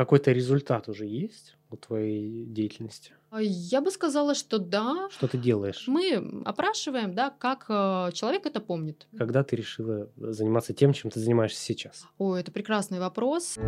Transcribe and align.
Какой-то 0.00 0.32
результат 0.32 0.88
уже 0.88 1.04
есть 1.04 1.58
у 1.68 1.76
твоей 1.76 2.46
деятельности? 2.46 3.12
А, 3.28 3.42
я 3.42 3.82
бы 3.82 3.90
сказала, 3.90 4.34
что 4.34 4.58
да. 4.58 5.10
Что 5.10 5.28
ты 5.28 5.36
делаешь? 5.36 5.84
Мы 5.88 6.42
опрашиваем, 6.46 7.14
да, 7.14 7.28
как 7.28 7.66
э, 7.68 8.10
человек 8.14 8.46
это 8.46 8.60
помнит. 8.60 9.06
Когда 9.18 9.44
ты 9.44 9.56
решила 9.56 10.08
заниматься 10.16 10.72
тем, 10.72 10.94
чем 10.94 11.10
ты 11.10 11.20
занимаешься 11.20 11.62
сейчас? 11.62 12.06
О, 12.16 12.34
это 12.34 12.50
прекрасный 12.50 12.98
вопрос. 12.98 13.58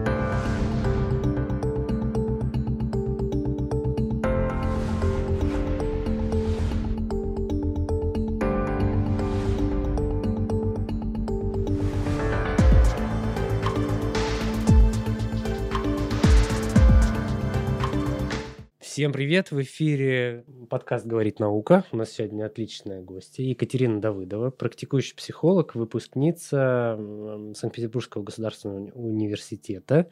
Всем 19.02 19.10
привет! 19.10 19.50
В 19.50 19.60
эфире 19.62 20.44
подкаст 20.70 21.04
«Говорит 21.06 21.40
наука». 21.40 21.84
У 21.90 21.96
нас 21.96 22.12
сегодня 22.12 22.46
отличная 22.46 23.02
гостья 23.02 23.42
Екатерина 23.42 24.00
Давыдова, 24.00 24.50
практикующий 24.50 25.16
психолог, 25.16 25.74
выпускница 25.74 26.96
Санкт-Петербургского 27.56 28.22
государственного 28.22 28.92
университета, 28.92 30.08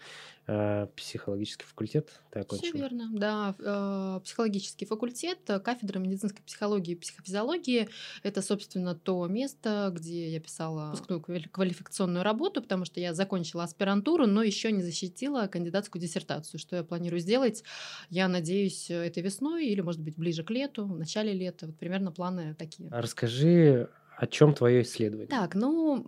психологический 0.96 1.64
факультет 1.64 2.10
ты 2.30 2.40
окончила? 2.40 2.68
Все 2.68 2.78
верно, 2.78 3.10
да. 3.12 3.54
Э, 3.58 4.20
психологический 4.24 4.84
факультет, 4.84 5.38
э, 5.48 5.60
кафедра 5.60 5.98
медицинской 5.98 6.42
психологии 6.45 6.92
и 6.92 6.96
психофизиологии. 6.96 7.88
Это, 8.22 8.42
собственно, 8.42 8.94
то 8.94 9.27
место, 9.27 9.92
где 9.94 10.28
я 10.30 10.41
писала 10.41 10.91
выпускную 10.91 11.22
квалификационную 11.50 12.24
работу, 12.24 12.62
потому 12.62 12.84
что 12.84 13.00
я 13.00 13.14
закончила 13.14 13.64
аспирантуру, 13.64 14.27
но 14.27 14.42
еще 14.42 14.72
не 14.72 14.82
защитила 14.82 15.46
кандидатскую 15.46 16.00
диссертацию. 16.02 16.58
Что 16.58 16.77
я 16.77 16.84
планирую 16.84 17.20
сделать, 17.20 17.62
я 18.08 18.28
надеюсь, 18.28 18.91
этой 18.91 19.22
весной 19.22 19.66
или, 19.66 19.80
может 19.80 20.00
быть, 20.00 20.16
ближе 20.16 20.42
к 20.42 20.50
лету, 20.50 20.86
в 20.86 20.98
начале 20.98 21.32
лета. 21.32 21.66
Вот 21.66 21.78
примерно 21.78 22.12
планы 22.12 22.55
такие. 22.55 22.88
А 22.91 23.00
расскажи 23.00 23.88
о 24.20 24.26
чем 24.26 24.52
твое 24.52 24.82
исследование? 24.82 25.28
Так, 25.28 25.54
ну, 25.54 26.04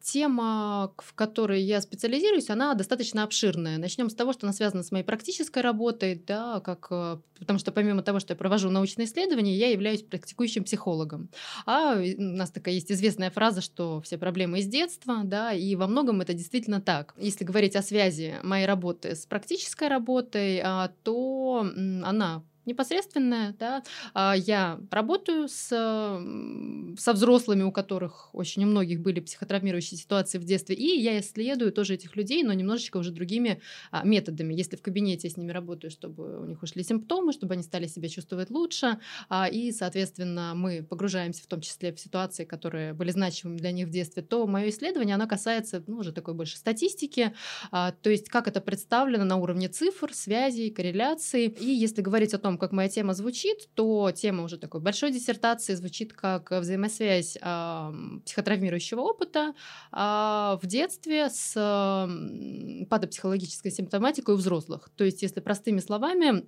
тема, 0.00 0.94
в 0.96 1.12
которой 1.12 1.60
я 1.60 1.82
специализируюсь, 1.82 2.48
она 2.48 2.72
достаточно 2.72 3.22
обширная. 3.22 3.76
Начнем 3.76 4.08
с 4.08 4.14
того, 4.14 4.32
что 4.32 4.46
она 4.46 4.54
связана 4.54 4.82
с 4.82 4.90
моей 4.90 5.04
практической 5.04 5.58
работой, 5.58 6.22
да, 6.26 6.60
как, 6.60 6.86
э, 6.90 7.18
потому 7.38 7.58
что 7.58 7.70
помимо 7.70 8.02
того, 8.02 8.18
что 8.18 8.32
я 8.32 8.36
провожу 8.36 8.70
научные 8.70 9.04
исследования, 9.04 9.54
я 9.54 9.68
являюсь 9.68 10.02
практикующим 10.02 10.64
психологом. 10.64 11.28
А 11.66 11.96
у 11.96 12.22
нас 12.22 12.50
такая 12.50 12.72
есть 12.72 12.90
известная 12.90 13.30
фраза, 13.30 13.60
что 13.60 14.00
все 14.00 14.16
проблемы 14.16 14.60
из 14.60 14.66
детства, 14.66 15.20
да, 15.22 15.52
и 15.52 15.76
во 15.76 15.88
многом 15.88 16.22
это 16.22 16.32
действительно 16.32 16.80
так. 16.80 17.12
Если 17.18 17.44
говорить 17.44 17.76
о 17.76 17.82
связи 17.82 18.36
моей 18.42 18.64
работы 18.64 19.14
с 19.14 19.26
практической 19.26 19.88
работой, 19.88 20.62
а, 20.64 20.90
то 21.02 21.66
она 22.04 22.42
непосредственная, 22.66 23.54
да, 23.58 23.82
а, 24.14 24.34
я 24.36 24.80
работаю 24.90 25.48
с, 25.48 25.68
со 25.68 27.12
взрослыми, 27.12 27.62
у 27.62 27.72
которых 27.72 28.34
очень 28.34 28.64
у 28.64 28.66
многих 28.66 29.00
были 29.00 29.20
психотравмирующие 29.20 29.98
ситуации 29.98 30.38
в 30.38 30.44
детстве, 30.44 30.76
и 30.76 31.00
я 31.00 31.18
исследую 31.20 31.72
тоже 31.72 31.94
этих 31.94 32.16
людей, 32.16 32.42
но 32.42 32.52
немножечко 32.52 32.98
уже 32.98 33.10
другими 33.10 33.60
а, 33.90 34.04
методами. 34.04 34.54
Если 34.54 34.76
в 34.76 34.82
кабинете 34.82 35.28
я 35.28 35.34
с 35.34 35.36
ними 35.36 35.50
работаю, 35.50 35.90
чтобы 35.90 36.40
у 36.40 36.44
них 36.44 36.62
ушли 36.62 36.82
симптомы, 36.84 37.32
чтобы 37.32 37.54
они 37.54 37.62
стали 37.62 37.86
себя 37.86 38.08
чувствовать 38.08 38.50
лучше, 38.50 38.98
а, 39.28 39.48
и, 39.48 39.72
соответственно, 39.72 40.52
мы 40.54 40.82
погружаемся 40.82 41.42
в 41.42 41.46
том 41.46 41.60
числе 41.60 41.92
в 41.92 41.98
ситуации, 41.98 42.44
которые 42.44 42.92
были 42.92 43.10
значимыми 43.10 43.58
для 43.58 43.72
них 43.72 43.88
в 43.88 43.90
детстве, 43.90 44.22
то 44.22 44.46
мое 44.46 44.68
исследование, 44.68 45.14
оно 45.14 45.26
касается, 45.26 45.82
ну, 45.86 45.98
уже 45.98 46.12
такой 46.12 46.34
больше 46.34 46.56
статистики, 46.56 47.34
то 47.70 47.94
есть 48.04 48.28
как 48.28 48.48
это 48.48 48.60
представлено 48.60 49.24
на 49.24 49.36
уровне 49.36 49.68
цифр, 49.68 50.12
связей, 50.14 50.70
корреляций. 50.70 51.46
И 51.46 51.70
если 51.70 52.02
говорить 52.02 52.34
о 52.34 52.38
том, 52.38 52.51
том, 52.52 52.58
как 52.58 52.72
моя 52.72 52.88
тема 52.88 53.14
звучит, 53.14 53.68
то 53.74 54.10
тема 54.10 54.44
уже 54.44 54.58
такой 54.58 54.80
большой 54.80 55.12
диссертации 55.12 55.74
звучит 55.74 56.12
как 56.12 56.50
взаимосвязь 56.50 57.36
э, 57.40 57.92
психотравмирующего 58.24 59.00
опыта 59.00 59.54
э, 59.92 59.96
в 59.96 60.60
детстве 60.64 61.30
с 61.30 61.54
э, 61.56 62.86
патопсихологической 62.86 63.70
симптоматикой 63.70 64.34
у 64.34 64.38
взрослых. 64.38 64.90
То 64.96 65.04
есть, 65.04 65.22
если 65.22 65.40
простыми 65.40 65.80
словами, 65.80 66.44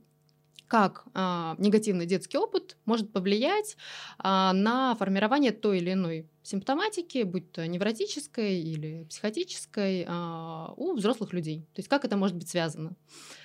как 0.66 1.04
э, 1.14 1.54
негативный 1.58 2.06
детский 2.06 2.38
опыт 2.38 2.76
может 2.84 3.12
повлиять 3.12 3.76
э, 4.18 4.22
на 4.22 4.94
формирование 4.98 5.52
той 5.52 5.78
или 5.78 5.92
иной 5.92 6.28
симптоматики, 6.42 7.22
будь 7.22 7.50
то 7.52 7.66
невротической 7.66 8.60
или 8.60 9.04
психотической, 9.04 10.04
э, 10.06 10.66
у 10.76 10.92
взрослых 10.94 11.32
людей. 11.32 11.60
То 11.74 11.80
есть 11.80 11.88
как 11.88 12.04
это 12.04 12.16
может 12.16 12.36
быть 12.36 12.48
связано. 12.48 12.94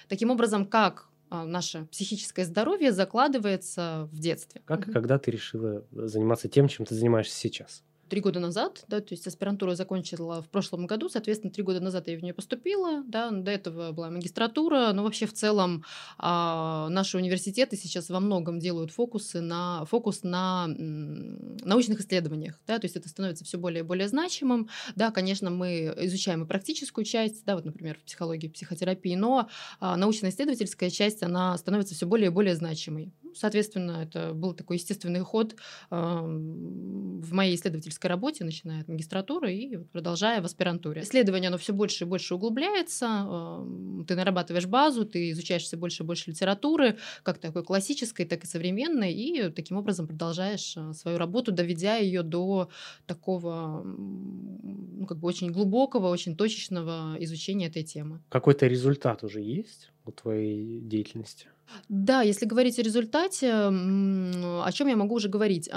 Таким 0.08 0.31
образом, 0.31 0.66
как 0.66 1.06
а, 1.06 1.09
наше 1.29 1.85
психическое 1.85 2.45
здоровье 2.45 2.91
закладывается 2.91 4.09
в 4.12 4.19
детстве. 4.19 4.62
Как 4.66 4.88
и 4.88 4.91
когда 4.91 5.17
ты 5.19 5.31
решила 5.31 5.85
заниматься 5.91 6.47
тем, 6.50 6.67
чем 6.67 6.85
ты 6.85 6.95
занимаешься 6.95 7.35
сейчас? 7.35 7.84
Три 8.09 8.22
года 8.22 8.40
назад, 8.40 8.84
да, 8.88 9.00
то 9.00 9.14
есть 9.14 9.25
аспирантуру 9.28 9.75
закончила 9.75 10.42
в 10.42 10.50
прошлом 10.50 10.88
году, 10.88 11.09
соответственно, 11.09 11.52
три 11.53 11.64
года 11.64 11.80
назад 11.80 12.08
я 12.08 12.18
в 12.18 12.24
нее 12.24 12.34
поступила, 12.34 13.03
да, 13.08 13.31
до 13.31 13.52
этого 13.52 13.92
была 13.92 14.09
магистратура, 14.09 14.92
но 14.94 15.03
вообще 15.03 15.25
в 15.25 15.34
целом 15.34 15.84
а, 16.18 16.90
наши 16.90 17.18
университеты 17.18 17.78
сейчас 17.78 18.09
во 18.09 18.20
многом 18.20 18.59
делают 18.59 18.92
фокусы 18.92 19.42
на, 19.42 19.86
фокус 19.86 20.24
на 20.24 20.68
научных 20.68 22.02
исследованиях, 22.02 22.59
да, 22.68 22.80
то 22.80 22.86
есть 22.86 22.96
это 22.96 23.08
становится 23.09 23.46
все 23.46 23.58
более 23.58 23.81
и 23.81 23.86
более 23.86 24.08
значимым, 24.08 24.70
да, 24.96 25.12
конечно, 25.12 25.50
мы 25.50 25.94
изучаем 25.97 26.44
и 26.44 26.47
практическую 26.47 27.06
часть, 27.06 27.46
да, 27.46 27.56
вот, 27.56 27.66
например, 27.66 27.97
в 28.00 28.03
психологии, 28.03 28.47
психотерапии, 28.47 29.16
но 29.16 29.50
а, 29.80 29.96
научно-исследовательская 29.96 30.90
часть, 30.90 31.24
она 31.24 31.58
становится 31.58 31.94
все 31.94 32.06
более 32.06 32.28
и 32.28 32.34
более 32.34 32.56
значимой. 32.56 33.14
Соответственно, 33.36 34.03
это 34.03 34.34
был 34.34 34.53
такой 34.53 34.78
естественный 34.78 35.22
ход 35.22 35.53
э, 35.53 35.96
в 35.96 37.34
моей 37.34 37.56
исследовательской 37.56 37.99
работе, 38.08 38.44
начиная 38.44 38.82
от 38.82 38.88
магистратуры 38.88 39.54
и 39.54 39.78
продолжая 39.78 40.42
в 40.42 40.46
аспирантуре. 40.46 41.02
Исследование, 41.02 41.50
оно 41.50 41.58
все 41.58 41.74
больше 41.74 42.06
и 42.06 42.08
больше 42.08 42.36
углубляется, 42.36 43.26
э, 43.30 44.04
ты 44.08 44.16
нарабатываешь 44.16 44.66
базу, 44.66 45.06
ты 45.06 45.32
изучаешь 45.32 45.64
все 45.64 45.78
больше 45.78 46.04
и 46.04 46.06
больше 46.06 46.32
литературы, 46.32 46.98
как 47.24 47.40
такой 47.40 47.64
классической, 47.64 48.26
так 48.26 48.44
и 48.44 48.48
современной, 48.48 49.14
и 49.14 49.50
таким 49.50 49.78
образом 49.78 50.08
продолжаешь 50.08 50.76
э, 50.78 50.94
свою 50.94 51.18
работу, 51.18 51.52
доведя 51.52 51.98
ее 51.98 52.24
до 52.24 52.70
такого 53.06 53.84
ну, 53.84 55.06
как 55.06 55.20
бы 55.20 55.28
очень 55.28 55.52
глубокого, 55.52 56.08
очень 56.08 56.36
точечного 56.36 57.16
изучения 57.20 57.68
этой 57.68 57.84
темы. 57.84 58.22
Какой-то 58.30 58.68
результат 58.68 59.24
уже 59.24 59.42
есть 59.42 59.92
у 60.06 60.12
твоей 60.12 60.80
деятельности? 60.82 61.48
Да, 61.88 62.22
если 62.22 62.46
говорить 62.46 62.80
о 62.80 62.84
результате, 62.84 63.52
о 63.53 64.72
чем 64.72 64.88
я 64.88 64.96
могу 64.96 65.16
уже 65.16 65.30
говорить? 65.30 65.69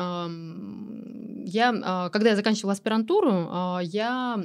Я, 1.44 1.75
а, 1.82 2.08
когда 2.10 2.30
я 2.30 2.36
заканчивала 2.36 2.72
аспирантуру, 2.72 3.48
а, 3.50 3.80
я 3.82 4.42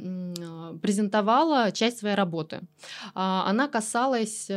презентовала 0.82 1.72
часть 1.72 2.00
своей 2.00 2.16
работы. 2.16 2.62
А, 3.14 3.46
она 3.48 3.68
касалась 3.68 4.48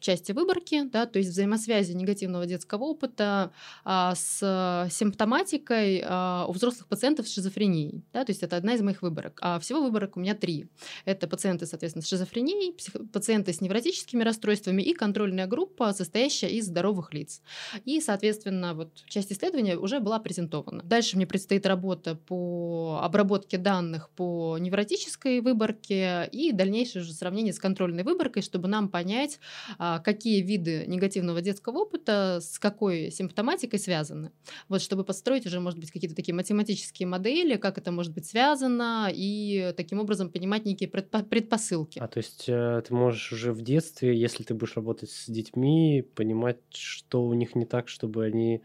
части 0.00 0.32
выборки, 0.32 0.84
да, 0.84 1.06
то 1.06 1.18
есть 1.18 1.30
взаимосвязи 1.30 1.92
негативного 1.92 2.46
детского 2.46 2.84
опыта 2.84 3.52
с 3.84 4.88
симптоматикой 4.90 6.04
у 6.48 6.52
взрослых 6.52 6.86
пациентов 6.86 7.28
с 7.28 7.34
шизофренией. 7.34 8.02
Да, 8.12 8.24
то 8.24 8.30
есть 8.30 8.42
это 8.42 8.56
одна 8.56 8.74
из 8.74 8.82
моих 8.82 9.02
выборок. 9.02 9.38
А 9.42 9.58
всего 9.58 9.82
выборок 9.82 10.16
у 10.16 10.20
меня 10.20 10.34
три. 10.34 10.66
Это 11.04 11.26
пациенты, 11.26 11.66
соответственно, 11.66 12.02
с 12.02 12.08
шизофренией, 12.08 12.76
пациенты 13.12 13.52
с 13.52 13.60
невротическими 13.60 14.22
расстройствами 14.22 14.82
и 14.82 14.94
контрольная 14.94 15.46
группа, 15.46 15.92
состоящая 15.92 16.37
состоящая 16.38 16.58
из 16.58 16.66
здоровых 16.66 17.14
лиц. 17.14 17.42
И, 17.84 18.00
соответственно, 18.00 18.74
вот 18.74 18.90
часть 19.06 19.32
исследования 19.32 19.76
уже 19.76 20.00
была 20.00 20.18
презентована. 20.18 20.82
Дальше 20.82 21.16
мне 21.16 21.26
предстоит 21.26 21.66
работа 21.66 22.14
по 22.14 23.00
обработке 23.02 23.58
данных 23.58 24.10
по 24.10 24.58
невротической 24.58 25.40
выборке 25.40 26.28
и 26.32 26.52
дальнейшее 26.52 27.02
уже 27.02 27.12
сравнение 27.12 27.52
с 27.52 27.58
контрольной 27.58 28.04
выборкой, 28.04 28.42
чтобы 28.42 28.68
нам 28.68 28.88
понять, 28.88 29.40
а, 29.78 29.98
какие 29.98 30.42
виды 30.42 30.84
негативного 30.86 31.40
детского 31.40 31.78
опыта 31.78 32.38
с 32.40 32.58
какой 32.58 33.10
симптоматикой 33.10 33.78
связаны. 33.78 34.30
Вот 34.68 34.82
чтобы 34.82 35.04
построить 35.04 35.46
уже, 35.46 35.60
может 35.60 35.78
быть, 35.78 35.90
какие-то 35.90 36.14
такие 36.14 36.34
математические 36.34 37.08
модели, 37.08 37.56
как 37.56 37.78
это 37.78 37.92
может 37.92 38.14
быть 38.14 38.26
связано, 38.26 39.10
и 39.12 39.72
таким 39.76 40.00
образом 40.00 40.30
понимать 40.30 40.64
некие 40.64 40.88
предпосылки. 40.88 41.98
А 41.98 42.08
то 42.08 42.18
есть 42.18 42.44
э, 42.48 42.82
ты 42.86 42.94
можешь 42.94 43.32
уже 43.32 43.52
в 43.52 43.62
детстве, 43.62 44.18
если 44.18 44.44
ты 44.44 44.54
будешь 44.54 44.76
работать 44.76 45.10
с 45.10 45.26
детьми, 45.28 45.88
понимать, 46.14 46.27
что 46.72 47.24
у 47.24 47.34
них 47.34 47.54
не 47.54 47.64
так, 47.64 47.88
чтобы 47.88 48.24
они 48.24 48.62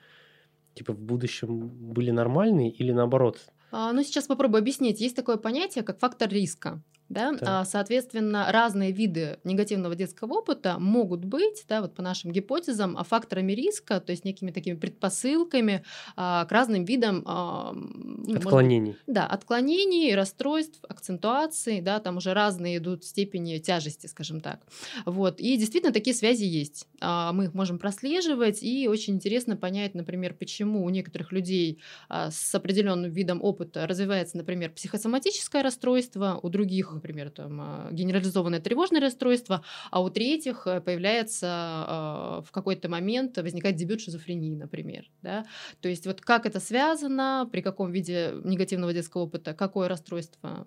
типа 0.74 0.94
в 0.94 1.00
будущем 1.00 1.68
были 1.68 2.12
нормальные 2.12 2.72
или 2.72 2.92
наоборот? 2.92 3.40
А, 3.72 3.92
ну, 3.92 4.04
сейчас 4.04 4.28
попробую 4.28 4.60
объяснить. 4.60 5.02
Есть 5.02 5.16
такое 5.16 5.38
понятие, 5.38 5.84
как 5.84 6.00
фактор 6.00 6.30
риска. 6.30 6.82
Да? 7.14 7.34
А, 7.42 7.66
соответственно, 7.66 8.48
разные 8.52 8.92
виды 8.92 9.38
негативного 9.44 9.96
детского 9.96 10.34
опыта 10.34 10.78
могут 10.80 11.24
быть, 11.24 11.64
да, 11.70 11.82
вот 11.82 11.94
по 11.94 12.02
нашим 12.02 12.32
гипотезам, 12.32 12.98
а, 12.98 13.04
факторами 13.04 13.54
риска, 13.54 14.00
то 14.00 14.12
есть 14.12 14.26
некими 14.26 14.52
такими 14.52 14.76
предпосылками 14.76 15.84
а, 16.16 16.46
к 16.46 16.52
разным 16.52 16.86
видам 16.86 17.24
ну, 17.24 18.36
отклонений. 18.36 18.92
Быть, 18.92 19.02
да, 19.08 19.28
отклонений, 19.28 20.16
расстройств, 20.16 20.80
акцентуаций, 20.88 21.82
да, 21.82 22.00
там 22.00 22.18
уже 22.18 22.34
разные 22.34 22.78
идут 22.78 23.04
степени 23.04 23.60
тяжести, 23.60 24.08
скажем 24.08 24.42
так. 24.42 24.62
Вот. 25.06 25.40
И 25.40 25.56
действительно 25.58 25.94
такие 25.94 26.16
связи 26.16 26.46
есть. 26.46 26.88
Мы 27.02 27.46
их 27.46 27.54
можем 27.54 27.78
прослеживать, 27.78 28.64
и 28.64 28.88
очень 28.88 29.16
интересно 29.16 29.56
понять, 29.56 29.94
например, 29.94 30.34
почему 30.34 30.84
у 30.84 30.90
некоторых 30.90 31.32
людей 31.32 31.80
с 32.10 32.56
определенным 32.56 33.12
видом 33.12 33.44
опыта 33.44 33.86
развивается, 33.88 34.38
например, 34.38 34.72
психосоматическое 34.72 35.62
расстройство, 35.62 36.40
у 36.42 36.50
других 36.50 36.94
например, 37.04 37.30
там, 37.32 37.60
а, 37.62 37.90
генерализованное 37.92 38.62
тревожное 38.62 39.02
расстройство, 39.02 39.62
а 39.92 40.02
у 40.02 40.10
третьих 40.10 40.66
э, 40.66 40.80
появляется 40.80 41.48
а, 41.50 42.44
в 42.48 42.52
какой-то 42.52 42.88
момент 42.88 43.38
возникает 43.38 43.76
дебют 43.76 44.00
шизофрении, 44.00 44.56
например. 44.56 45.10
Да? 45.22 45.46
То 45.82 45.90
есть 45.90 46.08
вот 46.08 46.22
как 46.22 46.46
это 46.46 46.62
связано, 46.62 47.50
при 47.52 47.62
каком 47.62 47.92
виде 47.92 48.32
негативного 48.46 48.94
детского 48.94 49.24
опыта, 49.24 49.54
какое 49.54 49.90
расстройство 49.90 50.66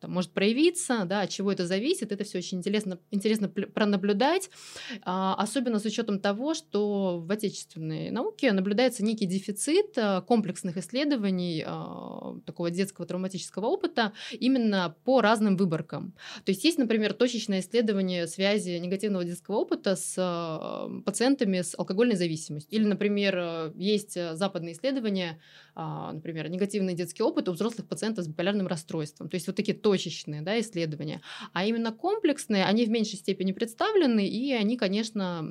там, 0.00 0.10
может 0.10 0.32
проявиться, 0.32 1.04
да, 1.04 1.22
от 1.22 1.30
чего 1.30 1.52
это 1.52 1.64
зависит, 1.64 2.10
это 2.10 2.24
все 2.24 2.38
очень 2.38 2.58
интересно, 2.58 2.98
интересно 3.12 3.48
пронаблюдать, 3.48 4.50
а, 5.02 5.34
особенно 5.34 5.78
с 5.78 5.84
учетом 5.84 6.18
того, 6.18 6.54
что 6.54 7.20
в 7.20 7.30
отечественной 7.30 8.10
науке 8.10 8.50
наблюдается 8.52 9.04
некий 9.04 9.26
дефицит 9.26 9.96
комплексных 10.26 10.76
исследований 10.76 11.64
такого 12.44 12.70
детского 12.70 13.06
травматического 13.06 13.66
опыта 13.66 14.12
именно 14.32 14.96
по 15.04 15.20
разным 15.26 15.56
выборкам. 15.56 16.14
То 16.44 16.52
есть 16.52 16.64
есть, 16.64 16.78
например, 16.78 17.12
точечное 17.12 17.60
исследование 17.60 18.26
связи 18.26 18.78
негативного 18.78 19.24
детского 19.24 19.56
опыта 19.56 19.96
с 19.96 20.14
э, 20.16 21.02
пациентами 21.04 21.62
с 21.62 21.74
алкогольной 21.76 22.16
зависимостью. 22.16 22.78
Или, 22.78 22.86
например, 22.86 23.34
э, 23.36 23.72
есть 23.74 24.16
э, 24.16 24.34
западные 24.34 24.72
исследования, 24.72 25.38
например, 25.76 26.48
негативный 26.48 26.94
детский 26.94 27.22
опыт 27.22 27.48
у 27.48 27.52
взрослых 27.52 27.86
пациентов 27.86 28.24
с 28.24 28.28
биполярным 28.28 28.66
расстройством. 28.66 29.28
То 29.28 29.34
есть 29.36 29.46
вот 29.46 29.56
такие 29.56 29.76
точечные 29.76 30.42
да, 30.42 30.58
исследования. 30.58 31.20
А 31.52 31.64
именно 31.64 31.92
комплексные, 31.92 32.64
они 32.64 32.86
в 32.86 32.90
меньшей 32.90 33.18
степени 33.18 33.52
представлены, 33.52 34.26
и 34.26 34.52
они, 34.52 34.76
конечно, 34.76 35.44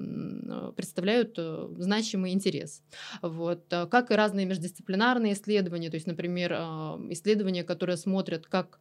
представляют 0.76 1.38
значимый 1.78 2.32
интерес. 2.32 2.84
Вот. 3.22 3.66
Как 3.70 4.12
и 4.12 4.16
разные 4.16 4.46
междисциплинарные 4.46 5.34
исследования, 5.34 5.90
то 5.90 5.96
есть, 5.96 6.08
например, 6.08 6.54
исследования, 7.12 7.64
которые 7.64 7.98
смотрят, 7.98 8.48
как 8.48 8.80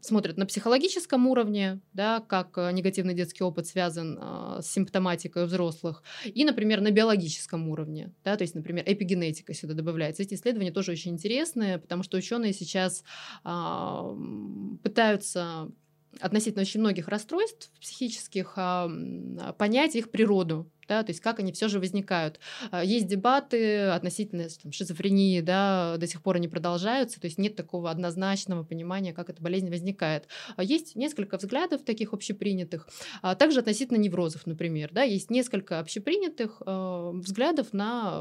смотрят 0.00 0.36
на 0.36 0.46
психологическом 0.46 1.26
уровне, 1.26 1.80
да, 1.92 2.20
как 2.20 2.56
э, 2.58 2.70
негативный 2.72 3.14
детский 3.14 3.42
опыт 3.42 3.66
связан 3.66 4.18
э, 4.20 4.62
с 4.62 4.66
симптоматикой 4.66 5.44
у 5.44 5.46
взрослых, 5.46 6.02
и, 6.24 6.44
например, 6.44 6.80
на 6.80 6.90
биологическом 6.90 7.68
уровне, 7.68 8.12
да, 8.24 8.36
то 8.36 8.42
есть, 8.42 8.54
например, 8.54 8.84
эпигенетика 8.86 9.54
сюда 9.54 9.74
добавляется. 9.74 10.22
Эти 10.22 10.34
исследования 10.34 10.65
тоже 10.70 10.92
очень 10.92 11.12
интересные, 11.12 11.78
потому 11.78 12.02
что 12.02 12.16
ученые 12.16 12.52
сейчас 12.52 13.04
э, 13.44 14.16
пытаются 14.82 15.70
относительно 16.20 16.62
очень 16.62 16.80
многих 16.80 17.08
расстройств 17.08 17.70
психических 17.80 18.54
а, 18.56 18.88
понять 19.58 19.96
их 19.96 20.10
природу, 20.10 20.70
да, 20.88 21.02
то 21.02 21.10
есть 21.10 21.20
как 21.20 21.38
они 21.40 21.52
все 21.52 21.68
же 21.68 21.78
возникают. 21.80 22.38
А, 22.70 22.84
есть 22.84 23.06
дебаты 23.06 23.86
относительно 23.86 24.46
там, 24.62 24.72
шизофрении, 24.72 25.40
да, 25.40 25.96
до 25.98 26.06
сих 26.06 26.22
пор 26.22 26.36
они 26.36 26.48
продолжаются, 26.48 27.20
то 27.20 27.26
есть 27.26 27.38
нет 27.38 27.56
такого 27.56 27.90
однозначного 27.90 28.64
понимания, 28.64 29.12
как 29.12 29.30
эта 29.30 29.42
болезнь 29.42 29.68
возникает. 29.68 30.28
А 30.56 30.62
есть 30.62 30.96
несколько 30.96 31.36
взглядов 31.36 31.82
таких 31.82 32.12
общепринятых, 32.12 32.88
а 33.22 33.34
также 33.34 33.60
относительно 33.60 33.98
неврозов, 33.98 34.46
например, 34.46 34.90
да, 34.92 35.02
есть 35.02 35.30
несколько 35.30 35.80
общепринятых 35.80 36.62
э, 36.64 37.10
взглядов 37.14 37.72
на, 37.72 38.18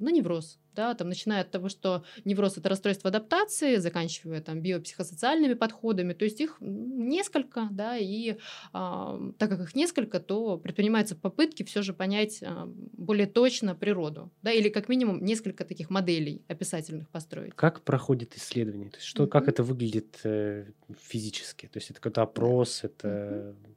на 0.00 0.10
невроз, 0.10 0.58
да, 0.74 0.94
там, 0.94 1.08
начиная 1.08 1.42
от 1.42 1.50
того, 1.50 1.68
что 1.68 2.04
невроз– 2.24 2.56
это 2.56 2.68
расстройство 2.68 3.08
адаптации, 3.08 3.76
заканчивая 3.76 4.40
там 4.40 4.60
биопсихосоциальными 4.60 5.54
подходами, 5.54 6.12
то 6.12 6.24
есть 6.24 6.40
их 6.40 6.56
несколько, 6.60 7.68
да, 7.70 7.96
и 7.96 8.36
так 8.72 9.38
как 9.38 9.60
их 9.60 9.74
несколько, 9.74 10.20
то 10.20 10.58
предпринимаются 10.58 11.16
попытки 11.16 11.62
все 11.62 11.82
же 11.82 11.92
понять 12.02 12.42
а, 12.42 12.66
более 12.98 13.26
точно 13.26 13.76
природу, 13.76 14.32
да, 14.42 14.50
или 14.50 14.70
как 14.70 14.88
минимум 14.88 15.24
несколько 15.24 15.64
таких 15.64 15.88
моделей 15.88 16.42
описательных 16.48 17.08
построить. 17.10 17.54
Как 17.54 17.82
проходит 17.82 18.36
исследование? 18.36 18.90
То 18.90 18.96
есть 18.96 19.06
что, 19.06 19.22
mm-hmm. 19.22 19.28
как 19.28 19.46
это 19.46 19.62
выглядит 19.62 20.18
э, 20.24 20.64
физически? 21.00 21.66
То 21.66 21.78
есть 21.78 21.90
это 21.90 22.00
какой-то 22.00 22.22
опрос, 22.22 22.82
это 22.82 23.08
mm-hmm 23.08 23.71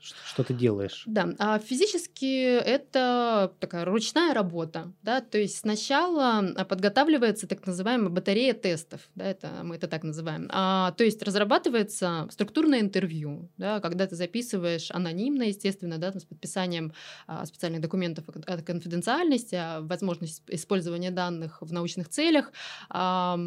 что 0.00 0.44
ты 0.44 0.54
делаешь? 0.54 1.04
Да, 1.06 1.34
а 1.38 1.58
физически 1.58 2.42
это 2.44 3.52
такая 3.60 3.84
ручная 3.84 4.34
работа, 4.34 4.92
да, 5.02 5.20
то 5.20 5.38
есть 5.38 5.58
сначала 5.58 6.38
а, 6.38 6.64
подготавливается 6.64 7.46
так 7.46 7.66
называемая 7.66 8.08
батарея 8.08 8.54
тестов, 8.54 9.02
да, 9.14 9.24
это 9.24 9.50
мы 9.62 9.76
это 9.76 9.88
так 9.88 10.02
называем, 10.02 10.48
а, 10.52 10.92
то 10.92 11.04
есть 11.04 11.22
разрабатывается 11.22 12.28
структурное 12.30 12.80
интервью, 12.80 13.50
да, 13.56 13.80
когда 13.80 14.06
ты 14.06 14.16
записываешь 14.16 14.90
анонимно, 14.90 15.44
естественно, 15.44 15.98
да, 15.98 16.12
с 16.12 16.24
подписанием 16.24 16.92
а, 17.26 17.44
специальных 17.46 17.80
документов 17.80 18.24
о 18.28 18.58
конфиденциальности, 18.62 19.54
о 19.54 19.80
возможности 19.82 20.42
использования 20.48 21.10
данных 21.10 21.58
в 21.60 21.72
научных 21.72 22.08
целях, 22.08 22.52
а, 22.88 23.38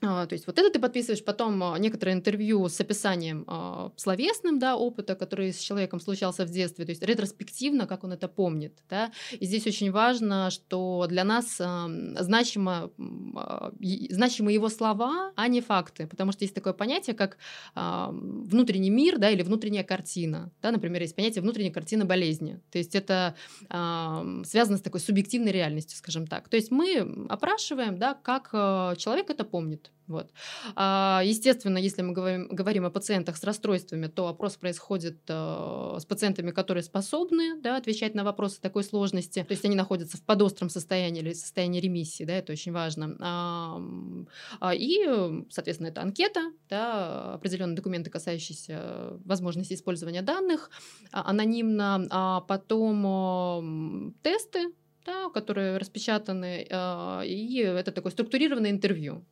то 0.00 0.28
есть 0.30 0.46
вот 0.46 0.58
это 0.58 0.70
ты 0.70 0.78
подписываешь, 0.78 1.24
потом 1.24 1.62
а, 1.62 1.78
некоторое 1.78 2.12
интервью 2.12 2.68
с 2.68 2.78
описанием 2.78 3.44
а, 3.46 3.92
словесным 3.96 4.58
да, 4.58 4.76
опыта, 4.76 5.14
который 5.14 5.54
с 5.54 5.58
человеком 5.58 6.00
случался 6.00 6.44
в 6.44 6.50
детстве, 6.50 6.84
то 6.84 6.90
есть 6.90 7.02
ретроспективно, 7.02 7.86
как 7.86 8.04
он 8.04 8.12
это 8.12 8.28
помнит. 8.28 8.74
Да? 8.90 9.10
И 9.32 9.46
здесь 9.46 9.66
очень 9.66 9.90
важно, 9.90 10.50
что 10.50 11.06
для 11.08 11.24
нас 11.24 11.56
значимо, 11.56 12.90
значимы 14.10 14.52
его 14.52 14.68
слова, 14.68 15.32
а 15.34 15.48
не 15.48 15.62
факты, 15.62 16.06
потому 16.06 16.32
что 16.32 16.44
есть 16.44 16.54
такое 16.54 16.74
понятие, 16.74 17.16
как 17.16 17.38
внутренний 17.74 18.90
мир 18.90 19.18
да, 19.18 19.30
или 19.30 19.42
внутренняя 19.42 19.84
картина. 19.84 20.52
Да? 20.60 20.72
Например, 20.72 21.00
есть 21.00 21.16
понятие 21.16 21.42
внутренняя 21.42 21.72
картина 21.72 22.04
болезни. 22.04 22.60
То 22.70 22.78
есть 22.78 22.94
это 22.94 23.34
связано 23.68 24.76
с 24.76 24.82
такой 24.82 25.00
субъективной 25.00 25.52
реальностью, 25.52 25.96
скажем 25.96 26.26
так. 26.26 26.48
То 26.48 26.56
есть 26.56 26.70
мы 26.70 27.26
опрашиваем, 27.28 27.98
да, 27.98 28.14
как 28.14 28.50
человек 28.98 29.30
это 29.30 29.44
помнит. 29.44 29.85
Вот. 30.06 30.30
А, 30.76 31.20
естественно, 31.24 31.78
если 31.78 32.02
мы 32.02 32.12
говорим, 32.12 32.48
говорим 32.48 32.84
о 32.84 32.90
пациентах 32.90 33.36
с 33.36 33.42
расстройствами, 33.42 34.06
то 34.06 34.28
опрос 34.28 34.56
происходит 34.56 35.18
э, 35.26 35.96
с 35.98 36.04
пациентами, 36.04 36.52
которые 36.52 36.84
способны 36.84 37.60
да, 37.60 37.76
отвечать 37.76 38.14
на 38.14 38.22
вопросы 38.22 38.60
такой 38.60 38.84
сложности. 38.84 39.42
То 39.42 39.52
есть 39.52 39.64
они 39.64 39.74
находятся 39.74 40.16
в 40.16 40.22
подостром 40.22 40.70
состоянии 40.70 41.22
или 41.22 41.32
состоянии 41.32 41.80
ремиссии, 41.80 42.24
да, 42.24 42.34
это 42.34 42.52
очень 42.52 42.72
важно. 42.72 43.16
А, 43.20 44.74
и, 44.74 45.44
соответственно, 45.50 45.88
это 45.88 46.02
анкета, 46.02 46.52
да, 46.68 47.34
определенные 47.34 47.74
документы, 47.74 48.08
касающиеся 48.08 49.18
возможности 49.24 49.74
использования 49.74 50.22
данных 50.22 50.70
а, 51.10 51.28
анонимно, 51.28 52.06
а 52.10 52.42
потом 52.42 54.14
тесты, 54.22 54.72
да, 55.06 55.30
которые 55.30 55.78
распечатаны, 55.78 56.66
а, 56.70 57.22
и 57.24 57.58
это 57.58 57.92
такое 57.92 58.12
структурированное 58.12 58.70
интервью, 58.70 59.24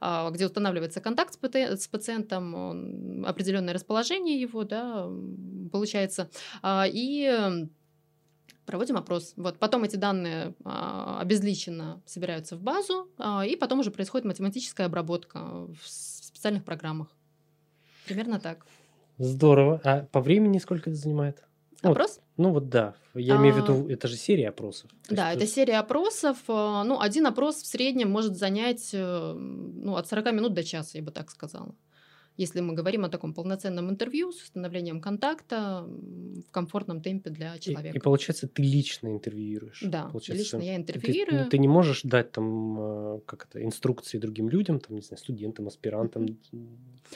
а, 0.00 0.30
где 0.30 0.46
устанавливается 0.46 1.00
контакт 1.00 1.34
с 1.34 1.88
пациентом, 1.88 3.24
определенное 3.24 3.72
расположение 3.72 4.40
его, 4.40 4.64
да, 4.64 5.08
получается, 5.72 6.28
а, 6.62 6.86
и 6.86 7.68
проводим 8.66 8.96
опрос. 8.96 9.32
Вот. 9.36 9.58
Потом 9.58 9.84
эти 9.84 9.96
данные 9.96 10.54
обезличенно 10.64 12.00
собираются 12.06 12.56
в 12.56 12.62
базу, 12.62 13.08
и 13.44 13.56
потом 13.56 13.80
уже 13.80 13.90
происходит 13.90 14.24
математическая 14.26 14.86
обработка 14.86 15.66
в 15.66 15.88
специальных 15.88 16.64
программах. 16.64 17.08
Примерно 18.06 18.38
так. 18.38 18.66
Здорово. 19.18 19.80
А 19.82 20.02
по 20.12 20.20
времени 20.20 20.58
сколько 20.58 20.90
это 20.90 20.98
занимает? 20.98 21.42
Опрос? 21.82 22.16
Вот, 22.16 22.24
ну 22.36 22.52
вот 22.52 22.68
да. 22.68 22.94
Я 23.14 23.36
имею 23.36 23.54
в 23.54 23.58
виду, 23.58 23.86
а. 23.88 23.92
это 23.92 24.08
же 24.08 24.16
серия 24.16 24.48
опросов. 24.48 24.90
Да, 25.08 25.32
это 25.32 25.46
серия 25.46 25.78
опросов. 25.78 26.38
Э, 26.48 26.82
ну, 26.84 27.00
один 27.00 27.26
опрос 27.26 27.56
в 27.56 27.66
среднем 27.66 28.10
может 28.10 28.36
занять 28.36 28.90
э, 28.92 29.32
ну, 29.34 29.96
от 29.96 30.08
40 30.08 30.32
минут 30.32 30.54
до 30.54 30.62
часа, 30.62 30.98
я 30.98 31.04
бы 31.04 31.10
так 31.10 31.30
сказала. 31.30 31.74
Если 32.36 32.60
мы 32.60 32.74
говорим 32.74 33.04
о 33.04 33.08
таком 33.08 33.34
полноценном 33.34 33.90
интервью 33.90 34.32
с 34.32 34.42
установлением 34.42 35.00
контакта 35.00 35.84
в 35.86 36.50
комфортном 36.50 37.02
темпе 37.02 37.28
для 37.30 37.58
человека. 37.58 37.94
И, 37.94 37.98
и 37.98 38.00
получается, 38.00 38.48
ты 38.48 38.62
лично 38.62 39.08
интервьюируешь. 39.08 39.82
Да, 39.84 40.04
получается, 40.04 40.56
лично 40.56 40.66
я 40.66 40.76
интервьюирую. 40.76 41.44
Ты, 41.44 41.50
ты 41.50 41.58
не 41.58 41.68
можешь 41.68 42.02
дать 42.02 42.32
там 42.32 43.16
э, 43.16 43.20
как 43.26 43.46
это, 43.46 43.62
инструкции 43.62 44.18
другим 44.18 44.48
людям, 44.48 44.80
там, 44.80 44.96
не 44.96 45.02
знаю, 45.02 45.18
студентам, 45.18 45.66
аспирантам, 45.66 46.38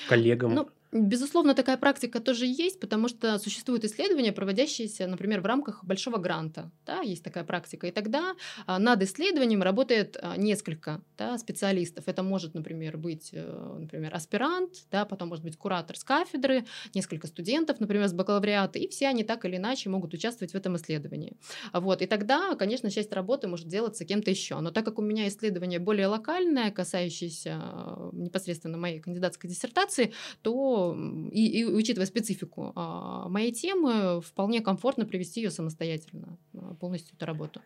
коллегам. 0.09 0.55
Ну, 0.55 0.69
Безусловно, 0.95 1.55
такая 1.55 1.77
практика 1.77 2.21
тоже 2.21 2.47
есть, 2.47 2.79
потому 2.79 3.09
что 3.09 3.37
существуют 3.41 3.85
исследования, 3.85 4.33
проводящиеся, 4.33 5.09
например, 5.09 5.41
в 5.41 5.47
рамках 5.47 5.83
большого 5.85 6.19
гранта. 6.19 6.71
Да, 6.87 7.01
есть 7.01 7.25
такая 7.25 7.43
практика. 7.43 7.89
И 7.89 7.91
тогда 7.91 8.37
а, 8.67 8.79
над 8.79 9.03
исследованием 9.03 9.61
работает 9.61 10.17
а, 10.23 10.37
несколько 10.37 11.03
да, 11.19 11.37
специалистов. 11.37 12.05
Это 12.07 12.23
может, 12.23 12.55
например, 12.55 12.97
быть 12.97 13.31
э, 13.33 13.77
например, 13.81 14.15
аспирант, 14.15 14.87
да, 14.93 15.05
потом 15.05 15.31
может 15.31 15.43
быть 15.43 15.57
куратор 15.57 15.97
с 15.97 16.05
кафедры, 16.05 16.65
несколько 16.95 17.27
студентов, 17.27 17.81
например, 17.81 18.07
с 18.07 18.13
бакалавриата, 18.13 18.79
и 18.79 18.87
все 18.87 19.09
они 19.09 19.25
так 19.25 19.45
или 19.45 19.57
иначе 19.57 19.91
могут 19.91 20.15
участвовать 20.15 20.53
в 20.53 20.57
этом 20.57 20.77
исследовании. 20.77 21.37
Вот. 21.73 22.03
И 22.03 22.07
тогда, 22.07 22.55
конечно, 22.55 22.89
часть 22.89 23.13
работы 23.13 23.49
может 23.49 23.67
делаться 23.67 24.05
кем-то 24.05 24.31
еще. 24.31 24.61
Но 24.61 24.71
так 24.71 24.85
как 24.85 25.01
у 25.01 25.03
меня 25.03 25.27
исследование 25.27 25.81
более 25.81 26.07
локальное, 26.07 26.71
касающееся 26.71 27.59
а, 27.61 28.11
непосредственно 28.13 28.79
моей 28.79 29.01
кандидатской 29.01 29.51
диссертации, 29.51 30.13
то 30.43 30.84
и, 30.93 31.61
и 31.61 31.65
учитывая 31.65 32.07
специфику 32.07 32.73
а, 32.75 33.29
моей 33.29 33.53
темы, 33.53 34.21
вполне 34.21 34.61
комфортно 34.61 35.07
привести 35.07 35.41
ее 35.41 35.51
самостоятельно, 35.51 36.39
а, 36.55 36.75
полностью 36.75 37.17
эту 37.17 37.27
работу. 37.27 37.61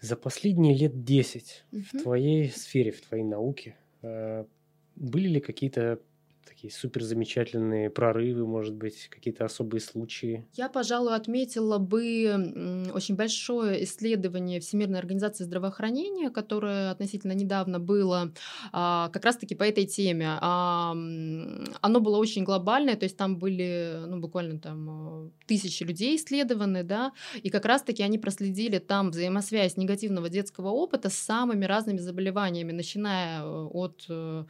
За 0.00 0.16
последние 0.16 0.76
лет 0.76 1.04
10 1.04 1.64
угу. 1.72 1.82
в 1.82 2.02
твоей 2.02 2.50
сфере, 2.50 2.90
в 2.90 3.00
твоей 3.00 3.24
науке, 3.24 3.76
э, 4.02 4.44
были 4.96 5.28
ли 5.28 5.40
какие-то 5.40 6.00
такие 6.44 6.72
супер 6.72 7.02
замечательные 7.02 7.90
прорывы, 7.90 8.46
может 8.46 8.74
быть, 8.74 9.08
какие-то 9.08 9.44
особые 9.44 9.80
случаи? 9.80 10.46
Я, 10.54 10.68
пожалуй, 10.68 11.14
отметила 11.14 11.78
бы 11.78 12.90
очень 12.92 13.16
большое 13.16 13.84
исследование 13.84 14.60
Всемирной 14.60 14.98
организации 14.98 15.44
здравоохранения, 15.44 16.30
которое 16.30 16.90
относительно 16.90 17.32
недавно 17.32 17.80
было 17.80 18.32
а, 18.72 19.08
как 19.10 19.24
раз-таки 19.24 19.54
по 19.54 19.64
этой 19.64 19.86
теме. 19.86 20.38
Оно 20.40 22.00
было 22.00 22.18
очень 22.18 22.44
глобальное, 22.44 22.96
то 22.96 23.04
есть 23.04 23.16
там 23.16 23.38
были 23.38 24.04
ну, 24.06 24.20
буквально 24.20 24.58
там 24.58 25.32
тысячи 25.46 25.82
людей 25.82 26.16
исследованы, 26.16 26.82
да, 26.82 27.12
и 27.42 27.50
как 27.50 27.64
раз-таки 27.64 28.02
они 28.02 28.18
проследили 28.18 28.78
там 28.78 29.10
взаимосвязь 29.10 29.76
негативного 29.76 30.28
детского 30.28 30.68
опыта 30.68 31.08
с 31.10 31.14
самыми 31.14 31.64
разными 31.64 31.98
заболеваниями, 31.98 32.72
начиная 32.72 33.42
э, 33.42 33.44
от 33.44 34.04
э, 34.08 34.44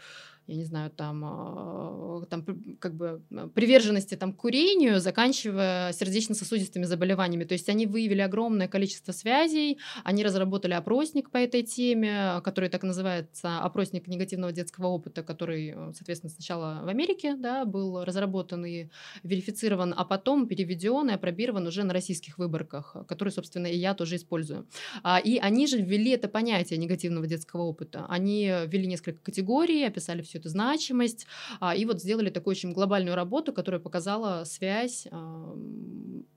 я 0.47 0.57
не 0.57 0.65
знаю, 0.65 0.91
там, 0.91 1.25
а, 1.25 2.23
там 2.29 2.45
как 2.79 2.95
бы 2.95 3.23
приверженности 3.55 4.15
там, 4.15 4.33
к 4.33 4.37
курению, 4.37 5.01
заканчивая 5.01 5.93
сердечно-сосудистыми 5.93 6.85
заболеваниями. 6.85 7.45
То 7.45 7.55
есть 7.55 7.69
они 7.71 7.87
выявили 7.87 8.21
огромное 8.21 8.69
количество 8.69 9.13
связей, 9.13 9.79
они 10.05 10.23
разработали 10.23 10.75
опросник 10.75 11.31
по 11.31 11.39
этой 11.39 11.63
теме, 11.63 12.41
который 12.45 12.69
так 12.69 12.83
называется 12.83 13.59
опросник 13.61 14.07
негативного 14.07 14.53
детского 14.53 14.89
опыта, 14.89 15.23
который, 15.23 15.75
э, 15.75 15.93
соответственно, 15.95 16.31
сначала 16.31 16.83
в 16.85 16.89
Америке 16.89 17.37
да, 17.37 17.65
был 17.65 18.05
разработан 18.05 18.67
и 18.67 18.89
верифицирован, 19.23 19.95
а 19.97 20.05
потом 20.05 20.47
переведен 20.47 21.09
и 21.09 21.15
опробирован 21.15 21.67
уже 21.67 21.85
на 21.85 21.95
российских 21.95 22.37
выборках, 22.37 22.97
которые, 23.09 23.33
собственно, 23.33 23.67
и 23.67 23.77
я 23.77 23.95
тоже 23.95 24.17
использую. 24.17 24.69
А, 25.03 25.19
и 25.19 25.39
они 25.39 25.67
же 25.67 25.81
ввели 25.81 26.11
это 26.11 26.29
понятие 26.29 26.79
негативного 26.79 27.27
детского 27.27 27.63
опыта. 27.63 28.05
Они 28.11 28.53
ввели 28.67 28.87
несколько 28.87 29.21
категорий, 29.23 29.85
описали 29.85 30.21
все 30.21 30.34
всю 30.35 30.41
эту 30.41 30.49
значимость, 30.49 31.27
а, 31.61 31.75
и 31.75 31.85
вот 31.85 32.01
сделали 32.01 32.31
такую 32.31 32.53
очень 32.53 32.73
глобальную 32.73 33.15
работу, 33.15 33.53
которая 33.53 33.81
показала 33.81 34.45
связь 34.45 35.07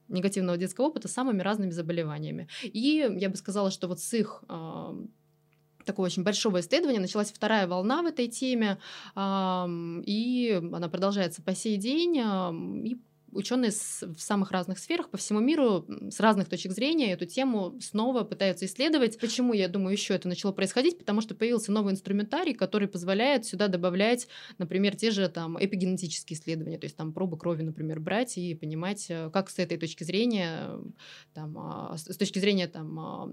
негативного 0.07 0.57
детского 0.57 0.85
опыта 0.85 1.07
с 1.07 1.13
самыми 1.13 1.41
разными 1.41 1.71
заболеваниями. 1.71 2.47
И 2.63 3.09
я 3.17 3.29
бы 3.29 3.35
сказала, 3.35 3.71
что 3.71 3.87
вот 3.87 3.99
с 3.99 4.13
их 4.13 4.43
такого 5.85 6.05
очень 6.05 6.23
большого 6.23 6.59
исследования 6.59 6.99
началась 6.99 7.31
вторая 7.31 7.67
волна 7.67 8.03
в 8.03 8.05
этой 8.05 8.27
теме, 8.27 8.77
и 9.15 10.61
она 10.73 10.89
продолжается 10.89 11.41
по 11.41 11.55
сей 11.55 11.77
день, 11.77 12.17
и 12.85 13.01
ученые 13.31 13.71
в 13.71 14.19
самых 14.19 14.51
разных 14.51 14.79
сферах 14.79 15.09
по 15.09 15.17
всему 15.17 15.39
миру 15.39 15.85
с 16.09 16.19
разных 16.19 16.49
точек 16.49 16.71
зрения 16.71 17.13
эту 17.13 17.25
тему 17.25 17.77
снова 17.81 18.23
пытаются 18.23 18.65
исследовать. 18.65 19.19
Почему, 19.19 19.53
я 19.53 19.67
думаю, 19.67 19.93
еще 19.93 20.13
это 20.15 20.27
начало 20.27 20.51
происходить? 20.51 20.97
Потому 20.97 21.21
что 21.21 21.35
появился 21.35 21.71
новый 21.71 21.93
инструментарий, 21.93 22.53
который 22.53 22.87
позволяет 22.87 23.45
сюда 23.45 23.67
добавлять, 23.67 24.27
например, 24.57 24.95
те 24.95 25.11
же 25.11 25.27
там 25.29 25.57
эпигенетические 25.63 26.37
исследования, 26.37 26.77
то 26.77 26.85
есть 26.85 26.95
там 26.95 27.13
пробы 27.13 27.37
крови, 27.37 27.63
например, 27.63 27.99
брать 27.99 28.37
и 28.37 28.55
понимать, 28.55 29.07
э, 29.09 29.29
как 29.31 29.49
с 29.49 29.59
этой 29.59 29.77
точки 29.77 30.03
зрения, 30.03 30.79
там, 31.33 31.57
а, 31.57 31.97
с 31.97 32.17
точки 32.17 32.39
зрения 32.39 32.67
там 32.67 32.99
а, 32.99 33.31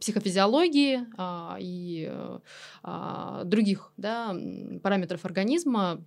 психофизиологии 0.00 1.00
а, 1.16 1.56
и 1.60 2.10
а, 2.82 3.44
других 3.44 3.92
да, 3.96 4.36
параметров 4.82 5.24
организма, 5.24 6.04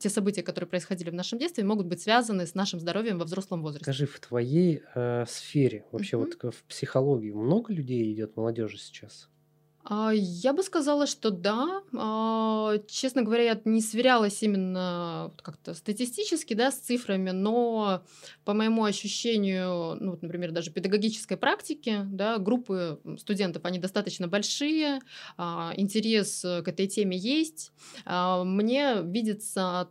те 0.00 0.08
события, 0.08 0.42
которые 0.42 0.68
происходили 0.68 1.10
в 1.10 1.14
нашем 1.14 1.38
детстве, 1.38 1.62
могут 1.62 1.86
быть 1.86 2.00
связаны 2.00 2.46
с 2.46 2.54
нашим 2.54 2.80
здоровьем 2.80 3.18
во 3.18 3.24
взрослом 3.24 3.62
возрасте. 3.62 3.84
Скажи, 3.84 4.06
в 4.06 4.18
твоей 4.18 4.82
э, 4.94 5.24
сфере, 5.28 5.84
вообще 5.92 6.16
uh-huh. 6.16 6.38
вот 6.42 6.54
в 6.54 6.64
психологии, 6.64 7.32
много 7.32 7.72
людей 7.72 8.12
идет 8.12 8.36
молодежи 8.36 8.78
сейчас? 8.78 9.28
А, 9.86 10.12
я 10.14 10.54
бы 10.54 10.62
сказала, 10.62 11.06
что 11.06 11.30
да. 11.30 11.82
А, 11.94 12.78
честно 12.88 13.22
говоря, 13.22 13.42
я 13.44 13.60
не 13.64 13.82
сверялась 13.82 14.42
именно 14.42 15.32
как-то 15.42 15.74
статистически, 15.74 16.54
да, 16.54 16.70
с 16.70 16.78
цифрами, 16.78 17.30
но 17.30 18.02
по 18.44 18.54
моему 18.54 18.84
ощущению, 18.84 19.96
ну, 20.00 20.12
вот, 20.12 20.22
например, 20.22 20.52
даже 20.52 20.70
педагогической 20.70 21.36
практики, 21.36 22.00
да, 22.06 22.38
группы 22.38 22.98
студентов, 23.18 23.64
они 23.66 23.78
достаточно 23.78 24.26
большие, 24.26 25.00
а, 25.36 25.72
интерес 25.76 26.40
к 26.40 26.66
этой 26.66 26.86
теме 26.86 27.16
есть. 27.16 27.72
Мне 28.06 29.02
видится 29.02 29.88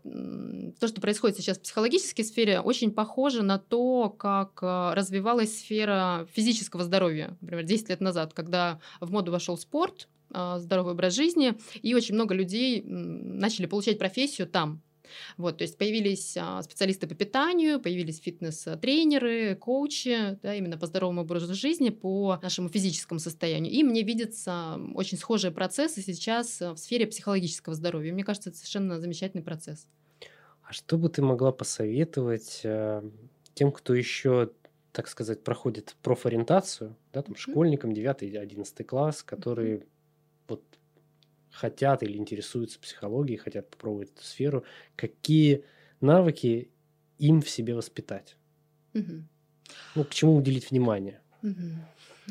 то, 0.80 0.88
что 0.88 1.02
происходит 1.02 1.38
сейчас 1.38 1.58
в 1.58 1.62
психологической 1.62 2.26
сфере, 2.26 2.62
очень 2.62 2.92
похоже 2.92 3.44
на 3.44 3.60
то, 3.60 4.10
как 4.10 4.62
развивалась 4.62 5.60
сфера 5.60 6.28
физического 6.34 6.84
здоровья, 6.84 7.38
например, 7.42 7.64
10 7.64 7.90
лет 7.90 8.02
назад, 8.02 8.34
когда 8.34 8.80
в 9.00 9.12
моду 9.12 9.32
вошел 9.32 9.58
спорт, 9.58 9.83
спорт, 9.84 10.08
а, 10.32 10.60
здоровый 10.60 10.94
образ 10.94 11.14
жизни, 11.14 11.54
и 11.82 11.94
очень 11.94 12.16
много 12.16 12.34
людей 12.34 12.84
начали 12.84 13.66
получать 13.66 14.00
профессию 14.00 14.48
там. 14.48 14.82
Вот, 15.38 15.58
то 15.58 15.64
есть 15.64 15.78
появились 15.78 16.36
а, 16.40 16.62
специалисты 16.64 17.06
по 17.06 17.14
питанию, 17.14 17.80
появились 17.80 18.20
фитнес-тренеры, 18.20 19.56
коучи, 19.56 20.40
да, 20.42 20.56
именно 20.56 20.78
по 20.78 20.88
здоровому 20.88 21.22
образу 21.22 21.54
жизни, 21.54 21.90
по 21.90 22.40
нашему 22.42 22.70
физическому 22.70 23.20
состоянию. 23.20 23.72
И 23.72 23.84
мне 23.84 24.02
видятся 24.02 24.80
очень 24.96 25.18
схожие 25.18 25.52
процессы 25.52 26.02
сейчас 26.02 26.62
в 26.62 26.78
сфере 26.78 27.06
психологического 27.06 27.76
здоровья. 27.76 28.14
Мне 28.14 28.24
кажется, 28.24 28.50
это 28.50 28.58
совершенно 28.58 29.00
замечательный 29.00 29.44
процесс. 29.44 29.88
А 30.64 30.72
что 30.74 30.98
бы 30.98 31.10
ты 31.10 31.22
могла 31.22 31.52
посоветовать 31.52 32.62
э, 32.64 33.04
тем, 33.54 33.72
кто 33.72 33.94
еще 33.94 34.50
так 34.94 35.08
сказать, 35.08 35.44
проходит 35.44 35.96
профориентацию, 36.04 36.96
да, 37.12 37.24
там, 37.24 37.36
школьникам 37.36 37.92
9-11 37.92 38.84
класс, 38.84 39.24
которые 39.24 39.88
вот 40.48 40.64
хотят 41.50 42.04
или 42.04 42.16
интересуются 42.18 42.80
психологией, 42.80 43.38
хотят 43.38 43.70
попробовать 43.72 44.12
эту 44.12 44.24
сферу, 44.24 44.64
какие 44.96 45.66
навыки 46.00 46.70
им 47.18 47.42
в 47.42 47.50
себе 47.50 47.74
воспитать? 47.76 48.38
Ну, 49.96 50.04
к 50.04 50.12
чему 50.12 50.36
уделить 50.36 50.70
внимание? 50.70 51.22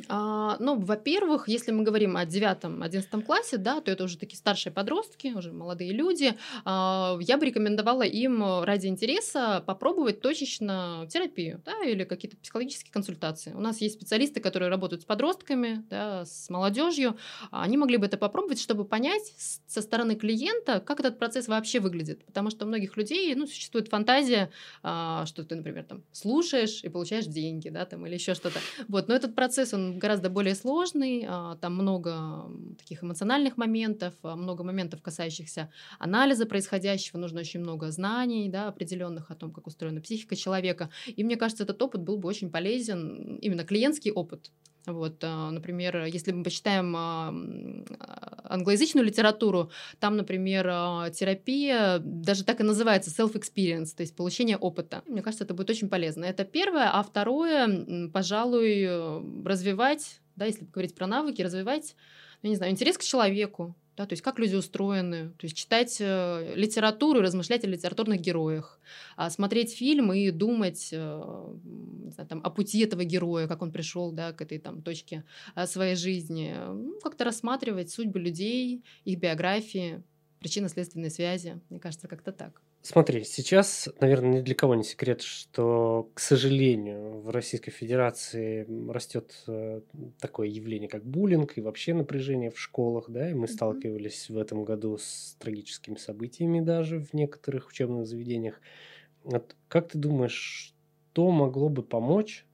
А, 0.09 0.57
ну, 0.59 0.79
во-первых, 0.79 1.49
если 1.49 1.71
мы 1.73 1.85
говорим 1.85 2.17
о 2.17 2.25
девятом, 2.25 2.83
одиннадцатом 2.83 3.23
классе, 3.23 3.57
да, 3.57 3.81
то 3.81 3.91
это 3.91 4.05
уже 4.05 4.19
такие 4.19 4.39
старшие 4.39 4.73
подростки, 4.73 5.33
уже 5.35 5.53
молодые 5.53 5.93
люди. 5.93 6.35
А, 6.65 7.19
я 7.21 7.37
бы 7.37 7.47
рекомендовала 7.47 8.03
им 8.03 8.63
ради 8.63 8.87
интереса 8.87 9.63
попробовать 9.67 10.21
точечно 10.21 11.07
терапию, 11.11 11.63
да, 11.65 11.85
или 11.85 12.05
какие-то 12.05 12.37
психологические 12.37 12.93
консультации. 12.93 13.53
У 13.53 13.61
нас 13.61 13.81
есть 13.81 13.97
специалисты, 13.97 14.41
которые 14.41 14.69
работают 14.71 15.03
с 15.03 15.05
подростками, 15.05 15.85
да, 15.91 16.25
с 16.25 16.49
молодежью. 16.49 17.17
Они 17.51 17.77
могли 17.77 17.97
бы 17.99 18.07
это 18.07 18.17
попробовать, 18.17 18.61
чтобы 18.61 18.85
понять 18.85 19.33
со 19.67 19.83
стороны 19.83 20.15
клиента, 20.15 20.81
как 20.81 21.01
этот 21.01 21.19
процесс 21.19 21.49
вообще 21.49 21.81
выглядит. 21.81 22.25
Потому 22.25 22.51
что 22.51 22.65
у 22.65 22.69
многих 22.69 22.97
людей, 22.97 23.35
ну, 23.35 23.47
существует 23.47 23.89
фантазия, 23.89 24.51
а, 24.83 25.27
что 25.27 25.45
ты, 25.45 25.55
например, 25.55 25.85
там 25.85 26.03
слушаешь 26.13 26.83
и 26.83 26.89
получаешь 26.89 27.27
деньги, 27.27 27.69
да, 27.69 27.85
там, 27.85 28.07
или 28.07 28.15
еще 28.15 28.35
что-то. 28.35 28.59
Вот, 28.89 29.09
но 29.09 29.15
этот 29.15 29.35
процесс, 29.35 29.75
он 29.75 29.82
он 29.83 29.99
гораздо 29.99 30.31
более 30.31 30.55
сложный, 30.55 31.25
а, 31.29 31.57
там 31.57 31.75
много 31.75 32.51
таких 32.79 33.03
эмоциональных 33.03 33.57
моментов, 33.57 34.15
а, 34.23 34.37
много 34.37 34.65
моментов, 34.65 35.03
касающихся 35.03 35.71
анализа 35.99 36.47
происходящего, 36.47 37.19
нужно 37.19 37.41
очень 37.41 37.61
много 37.61 37.91
знаний 37.91 38.49
да, 38.49 38.69
определенных 38.69 39.31
о 39.31 39.35
том, 39.35 39.53
как 39.53 39.67
устроена 39.67 40.01
психика 40.01 40.37
человека. 40.37 40.91
И 41.07 41.25
мне 41.25 41.37
кажется, 41.37 41.65
этот 41.65 41.81
опыт 41.83 42.03
был 42.03 42.19
бы 42.19 42.29
очень 42.29 42.51
полезен, 42.51 43.37
именно 43.37 43.65
клиентский 43.65 44.11
опыт. 44.11 44.51
Вот, 44.87 45.23
а, 45.23 45.51
например, 45.51 46.05
если 46.05 46.33
мы 46.33 46.43
почитаем 46.45 46.97
англоязычную 48.45 49.07
литературу, 49.07 49.71
там, 50.01 50.17
например, 50.17 50.65
терапия 51.11 51.99
даже 52.01 52.45
так 52.45 52.61
и 52.61 52.65
называется 52.65 53.11
self-experience, 53.11 53.95
то 53.97 54.03
есть 54.03 54.17
получение 54.17 54.57
опыта. 54.57 55.03
Мне 55.07 55.23
кажется, 55.23 55.45
это 55.45 55.55
будет 55.55 55.71
очень 55.71 55.89
полезно. 55.89 56.25
Это 56.25 56.45
первое. 56.45 56.91
А 56.93 57.03
второе, 57.03 58.09
пожалуй, 58.13 58.87
развивать, 59.45 60.21
да, 60.37 60.47
если 60.47 60.65
говорить 60.65 60.95
про 60.95 61.07
навыки, 61.07 61.43
развивать, 61.43 61.95
ну, 62.43 62.49
не 62.51 62.57
знаю, 62.57 62.73
интерес 62.73 62.99
к 62.99 63.03
человеку, 63.03 63.77
да, 63.97 64.07
то 64.07 64.15
есть 64.15 64.23
как 64.23 64.39
люди 64.39 64.55
устроены, 64.55 65.31
то 65.31 65.45
есть 65.45 65.57
читать 65.57 65.99
э, 66.01 66.55
литературу 66.57 67.21
и 67.21 67.23
размышлять 67.23 67.65
о 67.65 67.67
литературных 67.67 68.21
героях, 68.21 68.81
а 69.17 69.29
смотреть 69.29 69.75
фильм 69.75 70.13
и 70.13 70.31
думать 70.31 70.89
э, 70.93 71.57
знаю, 72.13 72.29
там, 72.29 72.41
о 72.43 72.51
пути 72.51 72.81
этого 72.81 73.05
героя, 73.05 73.47
как 73.47 73.63
он 73.63 73.71
пришел 73.71 74.13
да, 74.13 74.33
к 74.33 74.41
этой 74.41 74.59
там, 74.59 74.83
точке 74.83 75.25
э, 75.55 75.67
своей 75.67 75.97
жизни, 75.97 76.55
ну, 76.67 76.99
как-то 77.03 77.25
рассматривать 77.25 77.91
судьбы 77.91 78.19
людей, 78.19 78.83
их 79.05 79.19
биографии, 79.19 80.03
причинно-следственные 80.41 81.11
связи, 81.11 81.61
мне 81.69 81.79
кажется, 81.79 82.09
как-то 82.09 82.33
так. 82.33 82.63
Смотри, 82.85 83.23
сейчас, 83.23 83.89
наверное, 84.01 84.41
ни 84.41 84.43
для 84.43 84.57
кого 84.57 84.75
не 84.75 84.83
секрет, 84.83 85.23
что, 85.23 86.11
к 86.15 86.19
сожалению, 86.19 87.21
в 87.21 87.31
Российской 87.31 87.71
Федерации 87.71 88.67
растет 88.91 89.45
э, 89.47 89.83
такое 90.19 90.49
явление, 90.49 90.89
как 90.89 91.05
буллинг 91.05 91.57
и 91.57 91.61
вообще 91.61 91.95
напряжение 91.95 92.51
в 92.51 92.59
школах, 92.59 93.05
да, 93.09 93.31
и 93.31 93.35
мы 93.35 93.47
Мгм. 93.47 93.53
сталкивались 93.53 94.29
в 94.29 94.37
этом 94.37 94.65
году 94.65 94.99
с 94.99 95.37
трагическими 95.39 95.95
событиями 95.95 96.59
даже 96.61 96.99
в 96.99 97.15
некоторых 97.15 97.69
учебных 97.69 98.05
заведениях. 98.09 98.61
Вот 99.25 99.57
как 99.69 99.89
ты 99.91 99.99
думаешь, 99.99 100.75
что 101.13 101.31
могло 101.31 101.69
бы 101.69 101.83
помочь, 101.85 102.47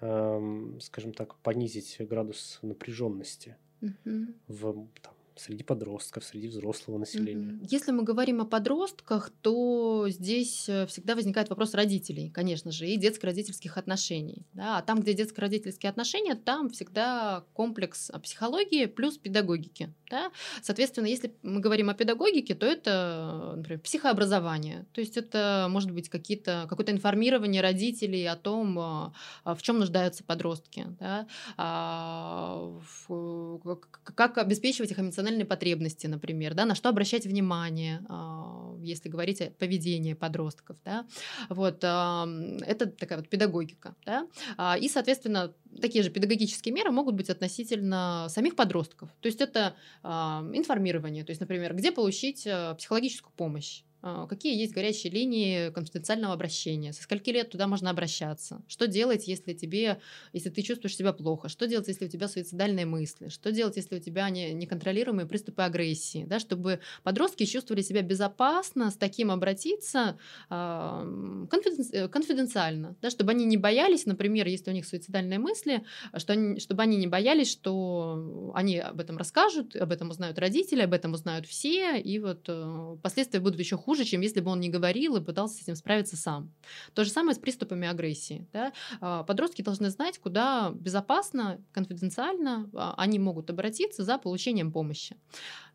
эм, 0.00 0.80
скажем 0.80 1.12
так, 1.12 1.36
понизить 1.38 1.96
градус 2.00 2.58
напряженности 2.62 3.56
Мгм. 3.80 4.34
в, 4.48 4.88
там, 5.02 5.13
среди 5.36 5.64
подростков, 5.64 6.24
среди 6.24 6.48
взрослого 6.48 6.98
населения? 6.98 7.58
Если 7.68 7.92
мы 7.92 8.02
говорим 8.02 8.40
о 8.40 8.44
подростках, 8.44 9.30
то 9.42 10.06
здесь 10.08 10.68
э, 10.68 10.86
всегда 10.86 11.14
возникает 11.14 11.50
вопрос 11.50 11.74
родителей, 11.74 12.30
конечно 12.30 12.70
же, 12.70 12.86
и 12.86 12.96
детско-родительских 12.96 13.76
отношений. 13.76 14.46
Да? 14.52 14.78
А 14.78 14.82
там, 14.82 15.00
где 15.00 15.12
детско-родительские 15.14 15.90
отношения, 15.90 16.34
там 16.34 16.70
всегда 16.70 17.44
комплекс 17.52 18.10
психологии 18.22 18.86
плюс 18.86 19.18
педагогики. 19.18 19.92
Да? 20.10 20.30
Соответственно, 20.62 21.06
если 21.06 21.34
мы 21.42 21.60
говорим 21.60 21.90
о 21.90 21.94
педагогике, 21.94 22.54
то 22.54 22.66
это, 22.66 23.54
например, 23.56 23.80
психообразование. 23.80 24.86
То 24.92 25.00
есть 25.00 25.16
это 25.16 25.66
может 25.70 25.90
быть 25.90 26.08
какие-то, 26.08 26.66
какое-то 26.68 26.92
информирование 26.92 27.62
родителей 27.62 28.26
о 28.26 28.36
том, 28.36 28.78
а, 28.78 29.14
а, 29.42 29.54
в 29.54 29.62
чем 29.62 29.78
нуждаются 29.78 30.22
подростки, 30.24 30.86
да? 31.00 31.26
а, 31.56 32.78
к- 33.08 34.14
как 34.14 34.38
обеспечивать 34.38 34.90
их 34.90 34.98
эмоциональные 35.24 35.46
потребности, 35.46 36.06
например, 36.06 36.54
да? 36.54 36.64
на 36.64 36.74
что 36.74 36.88
обращать 36.88 37.26
внимание, 37.26 38.04
а, 38.08 38.76
если 38.80 39.08
говорить 39.08 39.40
о 39.40 39.50
поведении 39.50 40.14
подростков. 40.14 40.76
Да? 40.84 41.06
Вот, 41.48 41.78
это 41.78 42.86
такая 42.98 43.18
вот 43.18 43.28
педагогика. 43.28 43.94
Да? 44.04 44.26
А, 44.56 44.76
И, 44.78 44.88
соответственно, 44.88 45.52
такие 45.80 46.04
же 46.04 46.10
педагогические 46.10 46.74
меры 46.74 46.90
могут 46.90 47.14
быть 47.14 47.30
относительно 47.30 48.26
самих 48.28 48.54
подростков. 48.56 49.10
То 49.20 49.26
есть 49.26 49.40
это 49.40 49.74
а, 50.02 50.44
информирование, 50.52 51.24
то 51.24 51.30
есть, 51.30 51.40
например, 51.40 51.74
где 51.74 51.90
получить 51.90 52.46
а, 52.46 52.74
психологическую 52.74 53.32
помощь. 53.36 53.82
А, 54.06 54.26
Какие 54.26 54.58
есть 54.60 54.74
горячие 54.74 55.10
линии 55.10 55.70
конфиденциального 55.70 56.34
обращения? 56.34 56.92
Со 56.92 57.02
скольки 57.02 57.30
лет 57.30 57.48
туда 57.50 57.66
можно 57.66 57.88
обращаться? 57.88 58.62
Что 58.68 58.86
делать, 58.86 59.26
если 59.26 59.54
тебе, 59.54 59.98
если 60.34 60.50
ты 60.50 60.60
чувствуешь 60.60 60.94
себя 60.94 61.14
плохо? 61.14 61.48
Что 61.48 61.66
делать, 61.66 61.88
если 61.88 62.04
у 62.04 62.08
тебя 62.08 62.28
суицидальные 62.28 62.84
мысли? 62.84 63.28
Что 63.28 63.50
делать, 63.50 63.76
если 63.76 63.96
у 63.96 64.00
тебя 64.00 64.28
не- 64.28 64.52
неконтролируемые 64.52 65.26
приступы 65.26 65.62
агрессии? 65.62 66.24
Да, 66.26 66.38
чтобы 66.38 66.80
подростки 67.02 67.46
чувствовали 67.46 67.80
себя 67.80 68.02
безопасно, 68.02 68.90
с 68.90 68.96
таким 68.96 69.30
обратиться 69.30 70.18
а, 70.50 71.02
конфиденци- 71.50 71.92
э, 71.92 72.08
конфиденциально, 72.08 72.96
да, 73.00 73.08
чтобы 73.10 73.30
они 73.30 73.44
не 73.46 73.56
боялись, 73.56 74.04
например, 74.06 74.46
если 74.46 74.70
у 74.70 74.74
них 74.74 74.86
суицидальные 74.86 75.38
мысли, 75.38 75.82
что 76.18 76.32
они, 76.34 76.60
чтобы 76.60 76.82
они 76.82 76.96
не 76.96 77.06
боялись, 77.06 77.50
что 77.50 78.52
они 78.54 78.78
об 78.78 79.00
этом 79.00 79.16
расскажут, 79.16 79.74
об 79.76 79.92
этом 79.92 80.10
узнают 80.10 80.38
родители, 80.38 80.82
об 80.82 80.92
этом 80.92 81.12
узнают 81.14 81.46
все, 81.46 81.98
и 82.00 82.18
вот 82.18 82.44
э, 82.48 82.96
последствия 83.02 83.40
будут 83.40 83.58
еще 83.60 83.76
хуже, 83.76 83.93
чем 84.02 84.20
если 84.20 84.40
бы 84.40 84.50
он 84.50 84.58
не 84.58 84.68
говорил 84.68 85.16
и 85.16 85.20
пытался 85.20 85.58
с 85.58 85.62
этим 85.62 85.76
справиться 85.76 86.16
сам. 86.16 86.52
То 86.94 87.04
же 87.04 87.10
самое 87.10 87.34
с 87.34 87.38
приступами 87.38 87.86
агрессии. 87.86 88.48
Да? 88.52 88.72
А, 89.00 89.22
Подростки 89.22 89.62
должны 89.62 89.90
знать, 89.90 90.18
куда 90.18 90.72
безопасно, 90.74 91.62
конфиденциально 91.72 92.68
а, 92.74 92.94
они 92.96 93.18
могут 93.18 93.50
обратиться 93.50 94.02
за 94.02 94.18
получением 94.18 94.72
помощи. 94.72 95.16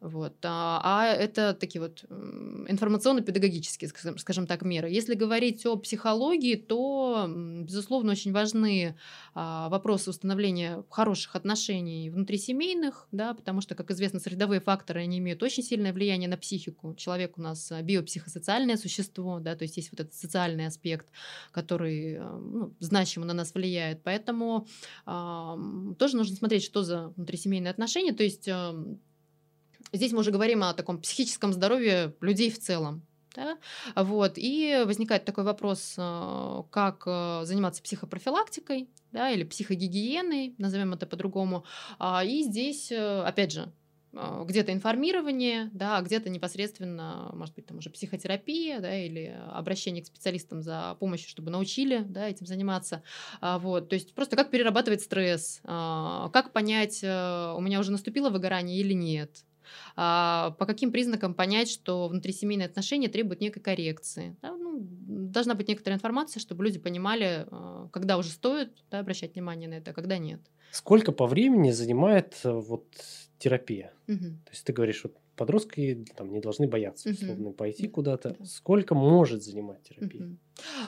Вот. 0.02 0.36
А 0.44 0.82
а 0.84 1.06
это 1.08 1.54
такие 1.54 1.82
вот 1.82 2.04
информационно-педагогические, 2.10 3.92
скажем, 4.18 4.48
так, 4.48 4.64
меры. 4.64 4.90
Если 4.90 5.14
говорить 5.14 5.66
о 5.66 5.76
психологии, 5.76 6.56
то, 6.56 7.26
безусловно, 7.30 8.12
очень 8.12 8.32
важны 8.32 8.96
вопросы 9.36 10.10
установления 10.10 10.84
хороших 10.90 11.36
отношений 11.36 12.10
внутрисемейных, 12.10 13.08
да, 13.12 13.34
потому 13.34 13.62
что, 13.62 13.76
как 13.76 13.92
известно, 13.92 14.20
средовые 14.20 14.62
факторы, 14.62 15.02
они 15.02 15.20
имеют 15.20 15.44
очень 15.44 15.64
сильное 15.64 15.94
влияние 15.94 16.30
на 16.30 16.38
психику. 16.38 16.96
Человек 16.96 17.38
у 17.38 17.42
нас 17.42 17.72
а, 17.72 17.82
биопсихосоциальное 18.10 18.78
существо, 18.78 19.40
да, 19.40 19.56
то 19.56 19.64
есть 19.64 19.78
есть 19.78 19.92
вот 19.92 20.00
этот 20.00 20.14
социальный 20.14 20.68
аспект, 20.68 21.08
который 21.52 22.18
а, 22.18 22.38
ну, 22.38 22.74
значимо 22.80 23.26
на 23.26 23.34
нас 23.34 23.54
влияет. 23.54 24.04
Поэтому 24.04 24.68
ам, 25.06 25.96
тоже 25.98 26.18
нужно 26.18 26.36
смотреть, 26.36 26.64
что 26.64 26.84
за 26.84 27.10
внутрисемейные 27.10 27.72
отношения. 27.72 28.14
То 28.14 28.24
есть 28.24 28.48
ам, 28.50 29.00
здесь 29.94 30.12
мы 30.12 30.20
уже 30.20 30.32
говорим 30.32 30.64
о 30.64 30.74
таком 30.74 31.02
психическом 31.02 31.54
здоровье 31.54 32.16
людей 32.22 32.50
в 32.50 32.60
целом. 32.60 33.06
Да? 33.36 33.58
Вот. 33.96 34.34
И 34.38 34.84
возникает 34.86 35.26
такой 35.26 35.44
вопрос, 35.44 35.96
а, 35.98 36.64
как 36.72 37.04
а, 37.06 37.46
заниматься 37.46 37.84
психопрофилактикой 37.84 38.90
да, 39.12 39.30
или 39.30 39.44
психогигиеной, 39.44 40.56
назовем 40.58 40.94
это 40.94 41.06
по-другому. 41.06 41.64
А, 42.00 42.24
И 42.24 42.44
здесь, 42.44 42.92
э, 42.92 43.22
опять 43.22 43.52
же, 43.52 43.72
где-то 44.12 44.74
информирование, 44.74 45.70
да, 45.74 45.98
а 45.98 46.02
где-то 46.02 46.30
непосредственно, 46.30 47.30
может 47.34 47.56
быть, 47.56 47.66
там 47.68 47.78
уже 47.78 47.90
психотерапия, 47.90 48.80
да, 48.80 48.96
или 48.96 49.38
обращение 49.52 50.04
к 50.04 50.08
специалистам 50.08 50.62
за 50.62 50.96
помощью, 51.00 51.30
чтобы 51.30 51.52
научили, 51.52 52.00
да, 52.00 52.28
этим 52.28 52.46
заниматься. 52.48 53.04
А, 53.42 53.60
Вот, 53.60 53.90
то 53.90 53.94
есть 53.96 54.14
просто 54.16 54.36
как 54.36 54.50
перерабатывать 54.52 55.02
стресс, 55.02 55.62
а, 55.64 56.30
как 56.30 56.54
понять, 56.54 57.04
э, 57.04 57.54
у 57.56 57.62
меня 57.62 57.80
уже 57.80 57.92
наступило 57.92 58.30
выгорание 58.30 58.80
или 58.80 58.94
нет, 58.94 59.46
а, 59.96 60.52
по 60.60 60.66
каким 60.66 60.92
признакам 60.92 61.34
понять, 61.36 61.70
что 61.70 62.08
внутрисемейные 62.08 62.66
отношения 62.68 63.10
требуют 63.10 63.42
некой 63.42 63.62
коррекции. 63.62 64.38
Да, 64.42 64.54
должна 65.32 65.56
быть 65.56 65.68
некоторая 65.68 65.98
информация, 65.98 66.40
чтобы 66.40 66.64
люди 66.64 66.80
понимали, 66.80 67.46
а, 67.52 67.90
когда 67.92 68.18
уже 68.18 68.30
стоит 68.30 68.72
да, 68.92 69.00
обращать 69.00 69.34
внимание 69.36 69.70
на 69.70 69.76
это, 69.76 69.92
а 69.92 69.94
когда 69.94 70.18
нет. 70.18 70.42
Сколько 70.72 71.12
по 71.12 71.26
времени 71.26 71.72
занимает 71.72 72.40
э, 72.44 72.52
вот 72.52 72.86
терапия? 73.40 73.94
Мгм. 74.08 74.42
То 74.46 74.52
есть 74.52 74.66
ты 74.66 74.74
говоришь, 74.74 75.04
вот 75.04 75.16
подростки 75.40 76.06
там 76.16 76.32
не 76.32 76.40
должны 76.42 76.68
бояться 76.68 77.10
условно 77.10 77.52
пойти 77.52 77.88
Да, 77.88 77.94
куда-то. 77.94 78.30
да. 78.40 78.46
Сколько 78.46 78.96
может 78.96 79.44
занимать 79.44 79.82
терапия? 79.84 80.22
Же 80.28 80.38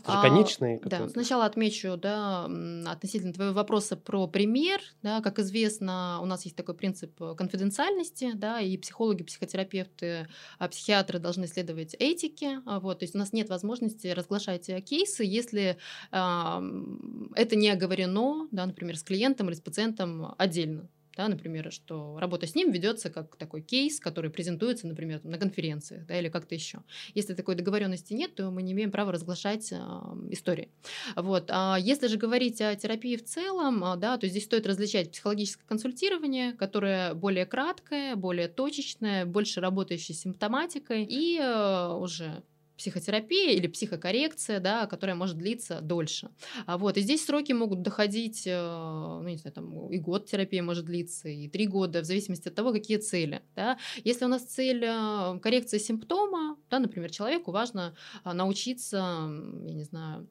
А, 0.04 0.22
конечный 0.22 0.80
Да, 0.84 1.08
сначала 1.08 1.46
отмечу, 1.46 1.96
да, 1.98 2.46
относительно 2.88 3.32
твоего 3.34 3.54
вопроса 3.54 3.96
про 3.96 4.28
пример, 4.28 4.82
да, 5.02 5.22
как 5.22 5.40
известно, 5.40 6.20
у 6.22 6.26
нас 6.26 6.44
есть 6.44 6.58
такой 6.58 6.76
принцип 6.76 7.22
э, 7.22 7.36
конфиденциальности, 7.36 8.32
да, 8.36 8.60
и 8.60 8.78
психологи, 8.78 9.24
психотерапевты, 9.24 10.28
а, 10.60 10.68
психиатры 10.68 11.20
должны 11.20 11.48
следовать 11.48 11.96
этике, 12.00 12.62
а, 12.66 12.80
вот, 12.82 13.00
то 13.00 13.04
есть 13.04 13.16
у 13.16 13.18
нас 13.18 13.32
нет 13.32 13.50
возможности 13.50 14.08
разглашать 14.08 14.68
э, 14.70 14.82
кейсы, 14.82 15.24
если 15.24 15.78
м, 16.12 17.32
это 17.36 17.56
не 17.56 17.70
оговорено, 17.70 18.48
да, 18.52 18.66
например, 18.66 18.98
с 18.98 19.04
клиентом 19.04 19.48
или 19.48 19.56
с 19.56 19.62
пациентом 19.62 20.36
отдельно. 20.38 20.90
Да, 21.18 21.28
например, 21.28 21.72
что 21.72 22.18
работа 22.20 22.48
с 22.48 22.56
ним 22.56 22.72
ведется 22.72 23.10
как 23.10 23.36
такой 23.36 23.62
кейс, 23.62 24.00
который 24.00 24.32
презентуется, 24.32 24.88
например, 24.88 25.20
на 25.24 25.38
конференциях 25.38 26.06
да, 26.06 26.18
или 26.18 26.30
как-то 26.30 26.56
еще. 26.56 26.80
Если 27.14 27.34
такой 27.34 27.56
договоренности 27.56 28.14
нет, 28.14 28.36
то 28.36 28.50
мы 28.50 28.62
не 28.62 28.72
имеем 28.72 28.92
права 28.92 29.12
разглашать 29.12 29.72
а, 29.74 30.18
истории. 30.30 30.70
Вот. 31.16 31.46
А 31.50 31.78
если 31.80 32.08
же 32.08 32.18
говорить 32.18 32.62
о 32.62 32.76
терапии 32.76 33.18
в 33.18 33.26
целом, 33.26 33.84
а, 33.84 33.98
да, 33.98 34.18
то 34.18 34.28
здесь 34.28 34.46
стоит 34.46 34.66
различать 34.66 35.12
психологическое 35.12 35.66
консультирование, 35.68 36.54
которое 36.54 37.14
более 37.14 37.46
краткое, 37.46 38.16
более 38.16 38.48
точечное, 38.48 39.26
больше 39.26 39.60
работающее 39.60 40.16
с 40.16 40.22
симптоматикой, 40.22 41.04
и 41.04 41.38
э, 41.40 41.94
уже 41.94 42.44
психотерапия 42.82 43.52
или 43.52 43.68
психокоррекция, 43.68 44.60
да, 44.60 44.88
которая 44.88 45.16
может 45.16 45.38
длиться 45.38 45.82
дольше. 45.82 46.32
А 46.66 46.80
вот, 46.80 46.98
и 46.98 47.02
здесь 47.02 47.24
сроки 47.24 47.54
могут 47.54 47.84
доходить, 47.84 48.48
э, 48.48 48.60
ну, 48.60 49.28
не 49.28 49.38
знаю, 49.38 49.54
там 49.54 49.92
и 49.92 50.00
год 50.00 50.26
терапия 50.26 50.64
может 50.64 50.86
длиться, 50.86 51.30
и 51.30 51.48
три 51.48 51.68
года, 51.68 52.02
в 52.02 52.06
зависимости 52.06 52.48
от 52.48 52.56
того, 52.56 52.74
какие 52.74 52.98
цели. 52.98 53.44
Да. 53.56 53.78
Если 54.04 54.26
у 54.26 54.28
нас 54.28 54.44
цель 54.44 54.84
э, 54.84 55.40
коррекция 55.44 55.80
симптома, 55.80 56.58
да, 56.72 56.80
например, 56.80 57.12
человеку 57.12 57.52
важно 57.52 57.94
а, 58.24 58.34
научиться, 58.34 58.98
я 58.98 59.74
не 59.74 59.84
знаю, 59.84 60.28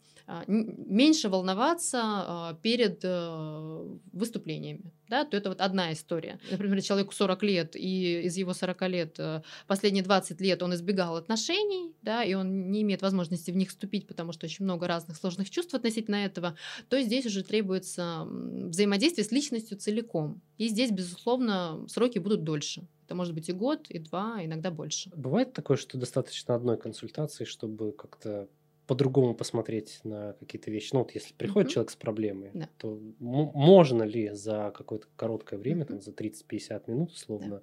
меньше 0.46 1.28
волноваться 1.28 2.00
а, 2.02 2.58
перед 2.62 3.00
э, 3.02 3.98
выступлениями, 4.12 4.92
да, 5.08 5.24
то 5.24 5.36
это 5.36 5.48
вот 5.48 5.60
одна 5.60 5.92
история. 5.92 6.38
Например, 6.50 6.80
человеку 6.82 7.12
40 7.12 7.42
лет, 7.42 7.76
и 7.76 8.22
из 8.22 8.36
его 8.36 8.54
40 8.54 8.82
лет 8.88 9.16
э, 9.18 9.42
последние 9.66 10.04
20 10.04 10.40
лет 10.40 10.62
он 10.62 10.74
избегал 10.74 11.16
отношений, 11.16 11.92
да, 12.02 12.22
и 12.22 12.34
он 12.34 12.70
не 12.70 12.82
имеет 12.82 13.02
возможности 13.02 13.50
в 13.50 13.56
них 13.56 13.70
вступить, 13.70 14.06
потому 14.06 14.32
что 14.32 14.46
очень 14.46 14.64
много 14.64 14.86
разных 14.86 15.16
сложных 15.16 15.50
чувств 15.50 15.74
относительно 15.74 16.16
этого, 16.16 16.56
то 16.88 17.00
здесь 17.00 17.26
уже 17.26 17.42
требуется 17.42 18.26
взаимодействие 18.30 19.24
с 19.24 19.32
личностью 19.32 19.78
целиком. 19.78 20.40
И 20.58 20.68
здесь, 20.68 20.90
безусловно, 20.90 21.84
сроки 21.88 22.18
будут 22.18 22.44
дольше. 22.44 22.86
Это 23.06 23.16
может 23.16 23.34
быть 23.34 23.48
и 23.48 23.52
год, 23.52 23.90
и 23.90 23.98
два, 23.98 24.44
иногда 24.44 24.70
больше. 24.70 25.10
Бывает 25.16 25.52
такое, 25.52 25.76
что 25.76 25.98
достаточно 25.98 26.54
одной 26.54 26.76
консультации, 26.76 27.44
чтобы 27.44 27.90
как-то 27.90 28.48
по-другому 28.90 29.34
посмотреть 29.34 30.00
на 30.02 30.32
какие-то 30.40 30.68
вещи. 30.68 30.90
Ну, 30.94 31.00
вот 31.00 31.12
если 31.12 31.32
приходит 31.32 31.68
угу. 31.68 31.74
человек 31.74 31.90
с 31.92 31.96
проблемой, 31.96 32.50
да. 32.52 32.68
то 32.76 32.98
можно 33.20 34.02
ли 34.02 34.30
за 34.32 34.72
какое-то 34.76 35.06
короткое 35.14 35.60
время, 35.60 35.84
угу. 35.84 35.92
там, 35.92 36.02
за 36.02 36.10
30-50 36.10 36.90
минут 36.90 37.12
условно, 37.12 37.58
да 37.58 37.62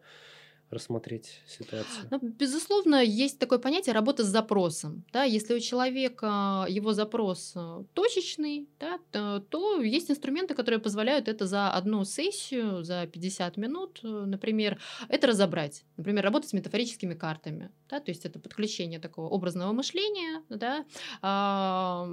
рассмотреть 0.70 1.42
ситуацию? 1.48 2.08
Ну, 2.12 2.20
безусловно, 2.22 3.04
есть 3.04 3.40
такое 3.40 3.60
понятие 3.60 3.94
работа 3.94 4.24
с 4.24 4.28
запросом. 4.28 5.04
Да? 5.14 5.24
Если 5.24 5.54
у 5.54 5.60
человека 5.60 6.66
его 6.70 6.94
запрос 6.94 7.54
э, 7.56 7.84
точечный, 7.94 8.68
да, 8.80 9.00
то, 9.12 9.40
то 9.50 9.82
есть 9.82 10.12
инструменты, 10.12 10.54
которые 10.54 10.80
позволяют 10.80 11.28
это 11.28 11.46
за 11.48 11.72
одну 11.72 12.04
сессию, 12.06 12.84
за 12.84 13.08
50 13.08 13.58
минут, 13.58 14.00
э, 14.04 14.08
например, 14.08 14.80
это 15.10 15.28
разобрать. 15.28 15.86
Например, 15.98 16.24
работать 16.24 16.50
с 16.50 16.54
метафорическими 16.54 17.14
картами. 17.14 17.72
Да? 17.90 18.00
То 18.00 18.12
есть 18.12 18.26
это 18.26 18.40
подключение 18.40 19.00
такого 19.00 19.30
образного 19.30 19.72
мышления 19.72 20.44
да, 20.50 20.86
а, 21.22 22.06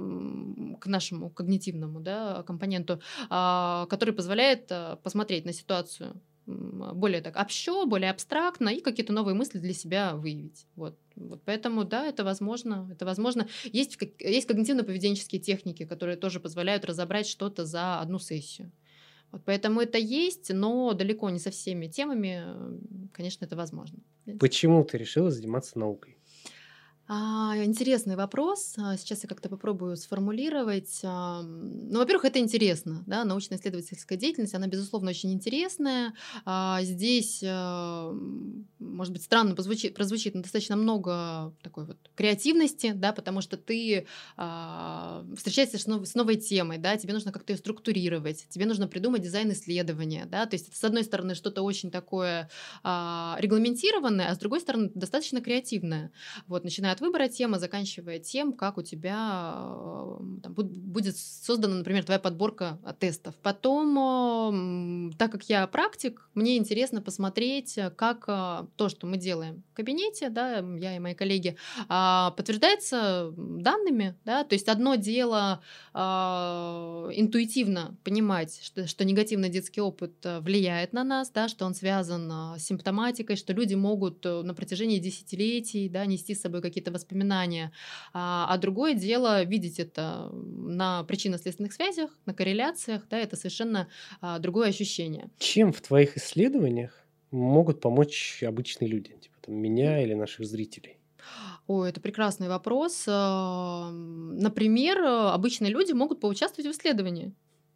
к 0.79 0.87
нашему 0.87 1.29
когнитивному 1.29 1.99
да, 1.99 2.43
компоненту, 2.43 3.01
а, 3.29 3.85
который 3.87 4.13
позволяет 4.13 4.71
э, 4.71 4.97
посмотреть 5.03 5.45
на 5.45 5.53
ситуацию 5.53 6.21
более 6.45 7.21
так 7.21 7.35
общо, 7.37 7.85
более 7.85 8.11
абстрактно 8.11 8.69
и 8.69 8.81
какие-то 8.81 9.13
новые 9.13 9.35
мысли 9.35 9.57
для 9.59 9.73
себя 9.73 10.15
выявить. 10.15 10.67
Вот. 10.75 10.97
Вот 11.15 11.41
поэтому, 11.45 11.85
да, 11.85 12.05
это 12.05 12.23
возможно. 12.23 12.87
Это 12.91 13.05
возможно. 13.05 13.47
Есть, 13.63 13.97
есть 14.19 14.49
когнитивно-поведенческие 14.49 15.39
техники, 15.39 15.85
которые 15.85 16.17
тоже 16.17 16.39
позволяют 16.39 16.85
разобрать 16.85 17.27
что-то 17.27 17.65
за 17.65 17.99
одну 17.99 18.19
сессию. 18.19 18.71
Вот 19.31 19.41
поэтому 19.43 19.81
это 19.81 19.97
есть, 19.97 20.53
но 20.53 20.93
далеко 20.93 21.29
не 21.29 21.39
со 21.39 21.51
всеми 21.51 21.87
темами, 21.87 22.43
конечно, 23.11 23.45
это 23.45 23.55
возможно. 23.55 23.99
Почему 24.39 24.83
ты 24.83 24.97
решила 24.97 25.31
заниматься 25.31 25.79
наукой? 25.79 26.17
А, 27.07 27.53
интересный 27.63 28.15
вопрос. 28.15 28.73
А, 28.79 28.97
сейчас 28.97 29.21
я 29.21 29.29
как-то 29.29 29.47
попробую 29.47 29.95
сформулировать. 29.95 31.01
Ну, 31.03 31.99
во-первых, 31.99 32.25
это 32.25 32.39
интересно, 32.39 33.03
да, 33.05 33.23
научно-исследовательская 33.25 34.17
деятельность, 34.17 34.55
она, 34.55 34.65
безусловно, 34.65 35.11
очень 35.11 35.31
интересная. 35.31 36.13
А, 36.45 36.79
здесь, 36.81 37.43
может 37.43 39.13
быть, 39.13 39.21
странно 39.23 39.53
прозвучит, 39.53 39.93
прозвучит, 39.93 40.33
но 40.33 40.41
достаточно 40.41 40.75
много 40.75 41.53
такой 41.61 41.85
вот 41.85 41.97
креативности, 42.15 42.91
да, 42.95 43.11
потому 43.13 43.41
что 43.41 43.57
ты 43.57 44.07
встречаешься 44.35 45.77
с 45.77 45.85
новой, 45.85 46.07
с 46.07 46.15
новой 46.15 46.35
темой, 46.37 46.79
да, 46.79 46.97
тебе 46.97 47.13
нужно 47.13 47.31
как-то 47.31 47.53
ее 47.53 47.57
структурировать, 47.57 48.47
тебе 48.49 48.65
нужно 48.65 48.87
придумать 48.87 49.21
дизайн 49.21 49.51
исследования, 49.51 50.25
да, 50.25 50.45
то 50.47 50.55
есть 50.55 50.75
с 50.75 50.83
одной 50.83 51.03
стороны, 51.03 51.35
что-то 51.35 51.61
очень 51.61 51.91
такое 51.91 52.49
регламентированное, 52.83 54.29
а 54.31 54.35
с 54.35 54.39
другой 54.39 54.59
стороны, 54.61 54.89
достаточно 54.95 55.39
креативное. 55.41 56.11
Вот, 56.47 56.63
начиная 56.63 56.94
от 56.95 57.01
выбора 57.01 57.27
темы, 57.27 57.59
заканчивая 57.59 58.19
тем, 58.19 58.53
как 58.53 58.77
у 58.77 58.81
тебя 58.81 59.53
э, 59.55 60.17
там, 60.43 60.53
будет 60.53 61.17
создана, 61.17 61.75
например, 61.75 62.03
твоя 62.03 62.19
подборка 62.19 62.79
э, 62.83 62.93
тестов. 62.97 63.35
Потом, 63.43 65.11
так 65.17 65.31
как 65.31 65.43
я 65.43 65.67
практик, 65.67 66.29
мне 66.33 66.57
интересно 66.57 67.01
посмотреть, 67.01 67.77
э, 67.77 67.89
как 67.89 68.25
то, 68.25 68.89
что 68.89 69.07
мы 69.07 69.17
делаем 69.17 69.63
в 69.71 69.75
кабинете, 69.75 70.29
да, 70.29 70.59
я 70.79 70.95
и 70.95 70.99
мои 70.99 71.13
коллеги, 71.13 71.57
а, 71.89 72.31
подтверждается 72.31 73.33
данными, 73.37 74.15
да, 74.23 74.43
то 74.43 74.55
есть 74.55 74.69
одно 74.69 74.95
дело 74.95 75.61
а, 75.93 77.09
интуитивно 77.13 77.95
понимать, 78.03 78.59
что, 78.63 78.87
что 78.87 79.03
негативный 79.03 79.49
детский 79.49 79.81
опыт 79.81 80.13
влияет 80.39 80.93
на 80.93 81.03
нас, 81.03 81.29
да, 81.29 81.47
что 81.49 81.65
он 81.65 81.75
связан 81.75 82.57
с 82.57 82.63
симптоматикой, 82.63 83.35
что 83.35 83.53
люди 83.53 83.75
могут 83.75 84.23
на 84.23 84.53
протяжении 84.53 84.99
десятилетий 84.99 85.89
да, 85.89 86.05
нести 86.05 86.33
с 86.33 86.41
собой 86.41 86.61
какие-то 86.61 86.84
какие-то 86.85 86.91
воспоминания. 86.91 87.71
А, 88.13 88.47
а 88.49 88.57
другое 88.57 88.93
дело 88.93 89.43
видеть 89.43 89.79
это 89.79 90.29
на 90.31 91.03
причинно-следственных 91.03 91.73
связях, 91.73 92.11
на 92.25 92.33
корреляциях, 92.33 93.03
да, 93.09 93.17
это 93.17 93.35
совершенно 93.35 93.87
а, 94.21 94.39
другое 94.39 94.69
ощущение. 94.69 95.29
Чем 95.39 95.71
в 95.71 95.81
твоих 95.81 96.17
исследованиях 96.17 97.03
могут 97.31 97.81
помочь 97.81 98.43
обычные 98.43 98.87
люди, 98.87 99.09
типа 99.21 99.35
там, 99.41 99.55
меня 99.55 100.01
или 100.01 100.13
наших 100.13 100.45
зрителей? 100.45 100.97
Ой, 101.67 101.89
это 101.89 101.99
прекрасный 101.99 102.47
вопрос. 102.47 103.07
Например, 103.07 105.03
обычные 105.33 105.71
люди 105.71 105.93
могут 105.93 106.19
поучаствовать 106.19 106.67
в 106.67 106.77
исследовании. 106.77 107.33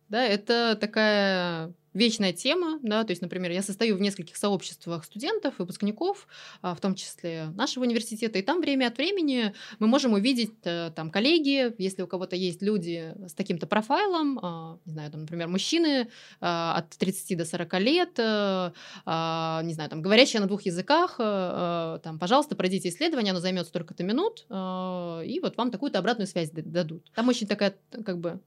Да, 0.09 0.23
это 0.23 0.77
такая 0.79 1.73
вечная 1.99 2.33
тема, 2.33 2.79
да, 2.81 3.03
то 3.03 3.11
есть, 3.11 3.21
например, 3.21 3.51
я 3.51 3.61
состою 3.61 3.97
в 3.97 4.01
нескольких 4.01 4.37
сообществах 4.37 5.03
студентов, 5.03 5.55
выпускников, 5.57 6.27
а, 6.61 6.73
в 6.73 6.79
том 6.79 6.95
числе 6.95 7.47
нашего 7.55 7.83
университета, 7.83 8.39
и 8.39 8.41
там 8.41 8.61
время 8.61 8.87
от 8.87 8.97
времени 8.97 9.53
мы 9.79 9.87
можем 9.87 10.13
увидеть 10.13 10.53
э, 10.63 10.91
там 10.95 11.11
коллеги, 11.11 11.73
если 11.77 12.01
у 12.01 12.07
кого-то 12.07 12.35
есть 12.35 12.61
люди 12.61 13.13
с 13.27 13.33
таким-то 13.33 13.67
профайлом, 13.67 14.39
а, 14.41 14.79
не 14.85 14.93
знаю, 14.93 15.11
там, 15.11 15.21
например, 15.21 15.49
мужчины 15.49 16.09
а, 16.39 16.77
от 16.77 16.89
30 16.97 17.37
до 17.37 17.45
40 17.45 17.79
лет, 17.79 18.17
э, 18.17 18.71
не 19.05 19.73
знаю, 19.73 19.89
там, 19.89 20.01
говорящие 20.01 20.41
на 20.41 20.47
двух 20.47 20.61
языках, 20.61 21.15
э, 21.19 21.99
там, 22.01 22.17
пожалуйста, 22.17 22.55
пройдите 22.55 22.89
исследование, 22.89 23.31
оно 23.31 23.41
займет 23.41 23.67
столько-то 23.67 24.03
минут, 24.03 24.45
и 24.49 25.39
вот 25.41 25.57
вам 25.57 25.71
такую-то 25.71 25.99
обратную 25.99 26.27
связь 26.27 26.49
дадут. 26.51 27.11
Там 27.13 27.27
очень 27.27 27.47
такая, 27.47 27.75
как 28.05 28.19
бы, 28.19 28.39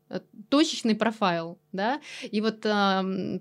точечный 0.49 0.95
профайл, 0.95 1.59
да, 1.73 2.01
и 2.23 2.41
вот 2.41 2.65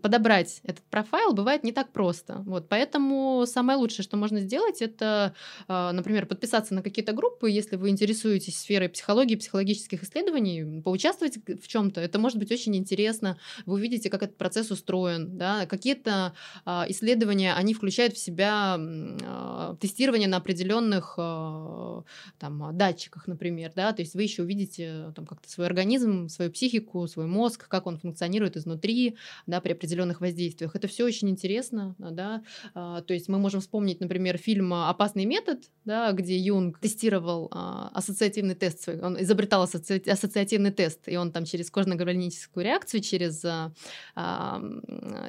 подобрать 0.02 0.62
этот 0.64 0.84
профайл 0.86 1.34
бывает 1.34 1.64
не 1.64 1.72
так 1.72 1.92
просто. 1.92 2.44
Вот, 2.46 2.70
поэтому 2.70 3.46
самое 3.46 3.78
лучшее, 3.78 4.04
что 4.04 4.18
можно 4.18 4.40
сделать, 4.40 4.82
это, 4.82 5.34
а, 5.68 5.92
например, 5.92 6.26
подписаться 6.26 6.74
на 6.74 6.82
какие-то 6.82 7.14
группы, 7.14 7.50
если 7.50 7.76
вы 7.76 7.90
интересуетесь 7.90 8.60
сферой 8.60 8.90
психологии, 8.90 9.36
психологических 9.36 10.04
исследований, 10.04 10.82
поучаствовать 10.82 11.38
в 11.46 11.68
чем-то. 11.68 12.02
Это 12.02 12.20
может 12.20 12.38
быть 12.38 12.52
очень 12.52 12.76
интересно. 12.76 13.38
Вы 13.66 13.76
увидите, 13.76 14.10
как 14.10 14.24
этот 14.24 14.38
процесс 14.38 14.72
устроен. 14.72 15.38
Да? 15.38 15.66
Какие-то 15.66 16.34
а, 16.66 16.86
исследования, 16.90 17.54
они 17.54 17.74
включают 17.74 18.14
в 18.14 18.18
себя 18.18 18.78
а, 18.78 19.76
тестирование 19.80 20.28
на 20.28 20.38
определенных 20.38 21.16
там, 21.16 22.78
датчиках, 22.78 23.28
например. 23.28 23.72
Да? 23.76 23.92
То 23.94 24.02
есть 24.02 24.16
вы 24.16 24.24
еще 24.24 24.44
увидите 24.44 25.12
там, 25.16 25.26
как-то 25.26 25.50
свой 25.50 25.68
организм, 25.68 26.28
свою 26.30 26.52
психику, 26.52 27.08
свой 27.08 27.26
мозг, 27.26 27.68
как 27.68 27.88
он 27.88 27.98
функционирует 27.98 28.58
изнутри, 28.58 29.18
да, 29.48 29.62
при 29.62 29.72
определенных 29.82 30.22
воздействиях. 30.22 30.76
Это 30.76 30.88
все 30.88 31.04
очень 31.04 31.30
интересно, 31.30 31.96
да. 31.98 32.44
А, 32.76 33.02
то 33.02 33.16
есть 33.16 33.28
мы 33.30 33.40
можем 33.40 33.62
вспомнить, 33.62 34.00
например, 34.00 34.38
фильм 34.38 34.74
«Опасный 34.74 35.26
метод», 35.26 35.64
да, 35.86 36.12
где 36.12 36.38
Юнг 36.38 36.78
тестировал 36.78 37.50
а, 37.52 37.90
ассоциативный 37.96 38.54
тест 38.54 38.84
свой, 38.84 39.02
он 39.02 39.20
изобретал 39.20 39.64
асоци... 39.64 40.02
ассоциативный 40.06 40.72
тест, 40.72 41.00
и 41.08 41.18
он 41.18 41.32
там 41.32 41.46
через 41.46 41.72
кожно-гальваническую 41.72 42.64
реакцию, 42.64 43.02
через 43.02 43.44
а, 43.44 43.72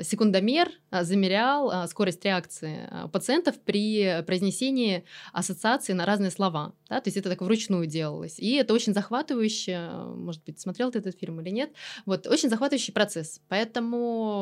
секундомер 0.03 0.69
замерял 0.91 1.89
скорость 1.89 2.23
реакции 2.25 2.91
пациентов 3.11 3.59
при 3.65 4.23
произнесении 4.27 5.05
ассоциации 5.33 5.95
на 5.95 6.05
разные 6.05 6.31
слова. 6.31 6.75
Да, 6.91 7.01
то 7.01 7.09
есть 7.09 7.17
это 7.17 7.31
так 7.31 7.41
вручную 7.41 7.87
делалось. 7.87 8.39
И 8.39 8.53
это 8.57 8.75
очень 8.75 8.93
захватывающе, 8.93 9.93
может 10.15 10.45
быть, 10.45 10.61
смотрел 10.61 10.91
ты 10.91 10.99
этот 10.99 11.19
фильм 11.19 11.41
или 11.41 11.49
нет, 11.49 11.73
вот, 12.05 12.27
очень 12.27 12.51
захватывающий 12.51 12.93
процесс. 12.93 13.41
Поэтому 13.49 14.42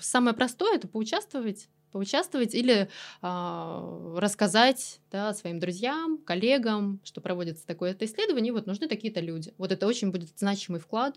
самое 0.00 0.34
простое 0.34 0.76
это 0.76 0.88
поучаствовать 0.88 1.68
поучаствовать 1.90 2.54
или 2.54 2.88
э, 3.22 4.14
рассказать 4.18 5.00
да, 5.10 5.32
своим 5.34 5.58
друзьям, 5.58 6.18
коллегам, 6.18 7.00
что 7.02 7.20
проводится 7.20 7.66
такое-то 7.66 8.04
исследование, 8.04 8.50
и 8.50 8.52
вот 8.52 8.66
нужны 8.66 8.88
такие-то 8.88 9.20
люди. 9.20 9.54
Вот 9.58 9.72
это 9.72 9.86
очень 9.86 10.10
будет 10.10 10.38
значимый 10.38 10.80
вклад, 10.80 11.16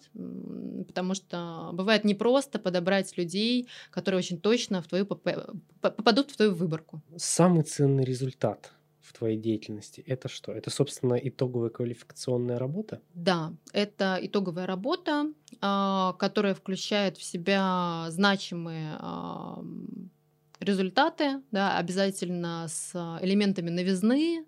потому 0.87 1.13
что 1.13 1.71
бывает 1.73 2.03
непросто 2.03 2.59
подобрать 2.59 3.17
людей, 3.17 3.67
которые 3.89 4.19
очень 4.19 4.39
точно 4.39 4.81
в 4.81 4.87
твою 4.87 5.05
попадут 5.05 6.31
в 6.31 6.37
твою 6.37 6.53
выборку. 6.53 7.01
Самый 7.17 7.63
ценный 7.63 8.03
результат 8.03 8.71
в 9.11 9.17
твоей 9.17 9.37
деятельности, 9.37 10.03
это 10.07 10.29
что? 10.29 10.51
Это, 10.51 10.69
собственно, 10.69 11.15
итоговая 11.15 11.69
квалификационная 11.69 12.57
работа? 12.57 13.01
Да, 13.13 13.53
это 13.73 14.17
итоговая 14.21 14.65
работа, 14.65 15.31
а, 15.59 16.13
которая 16.13 16.55
включает 16.55 17.17
в 17.17 17.23
себя 17.23 18.07
значимые 18.09 18.95
а, 18.99 19.63
результаты, 20.59 21.41
да, 21.51 21.77
обязательно 21.77 22.67
с 22.69 22.93
элементами 23.21 23.69
новизны, 23.69 24.45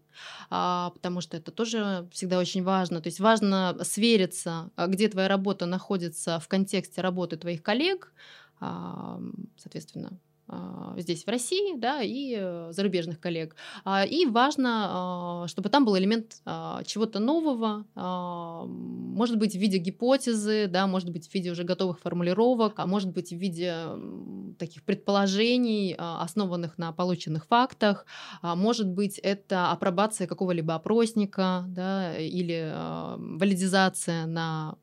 а, 0.49 0.91
потому 0.91 1.21
что 1.21 1.35
это 1.37 1.51
тоже 1.51 2.07
всегда 2.11 2.39
очень 2.39 2.63
важно. 2.63 3.01
То 3.01 3.07
есть 3.07 3.19
важно 3.19 3.77
свериться, 3.83 4.71
где 4.87 5.09
твоя 5.09 5.27
работа 5.27 5.65
находится 5.65 6.39
в 6.39 6.47
контексте 6.47 7.01
работы 7.01 7.35
твоих 7.35 7.61
коллег, 7.61 8.13
соответственно, 8.59 10.09
а, 10.13 10.32
здесь, 10.97 11.25
в 11.25 11.27
России, 11.29 11.75
да, 11.77 12.01
и 12.01 12.35
э, 12.37 12.71
зарубежных 12.71 13.19
коллег. 13.19 13.55
А, 13.83 14.05
и 14.05 14.25
важно, 14.25 14.87
а, 14.89 15.47
чтобы 15.47 15.69
там 15.69 15.85
был 15.85 15.97
элемент 15.97 16.41
чего-то 16.85 17.19
нового, 17.19 17.85
может 17.95 19.37
быть, 19.37 19.53
в 19.53 19.59
виде 19.59 19.77
гипотезы, 19.77 20.67
да, 20.67 20.87
может 20.87 21.09
быть, 21.09 21.27
в 21.29 21.33
виде 21.33 21.51
уже 21.51 21.63
готовых 21.63 21.99
формулировок, 21.99 22.79
а 22.79 22.85
может 22.85 23.11
быть, 23.11 23.31
в 23.31 23.37
виде 23.37 23.75
таких 24.57 24.83
предположений, 24.83 25.95
основанных 25.97 26.77
на 26.77 26.91
полученных 26.91 27.47
фактах, 27.47 28.05
может 28.41 28.87
быть, 28.87 29.19
это 29.19 29.71
апробация 29.71 30.27
какого-либо 30.27 30.75
опросника, 30.75 31.65
да, 31.67 32.17
или 32.17 32.73
валидизация 33.17 34.25
на 34.25 34.75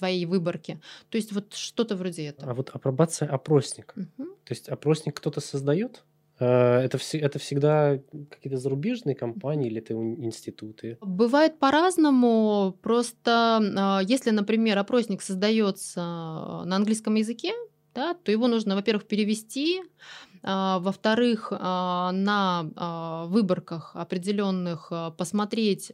твоей 0.00 0.26
выборки. 0.26 0.80
То 1.10 1.16
есть 1.16 1.32
вот 1.32 1.54
что-то 1.54 1.96
вроде 1.96 2.26
этого. 2.26 2.50
А 2.50 2.54
вот 2.54 2.70
апробация 2.70 3.28
опросника. 3.28 3.94
Угу. 3.96 4.28
То 4.44 4.52
есть 4.52 4.68
опросник 4.68 5.16
кто-то 5.16 5.40
создает? 5.40 6.02
Э, 6.40 6.78
это, 6.80 6.98
это 7.12 7.38
всегда 7.38 7.98
какие-то 8.30 8.56
зарубежные 8.56 9.14
компании 9.14 9.68
или 9.68 9.80
это 9.80 9.94
институты? 9.94 10.96
Бывает 11.00 11.58
по-разному. 11.58 12.76
Просто 12.82 13.60
а, 13.76 14.00
если, 14.02 14.30
например, 14.30 14.78
опросник 14.78 15.22
создается 15.22 16.00
на 16.00 16.76
английском 16.76 17.14
языке, 17.14 17.52
да, 17.94 18.14
то 18.14 18.32
его 18.32 18.48
нужно, 18.48 18.74
во-первых, 18.74 19.06
перевести, 19.06 19.80
а, 19.80 20.29
во-вторых, 20.42 21.52
а, 21.52 22.12
на 22.12 23.26
выборках 23.28 23.92
определенных 23.94 24.92
посмотреть 25.16 25.92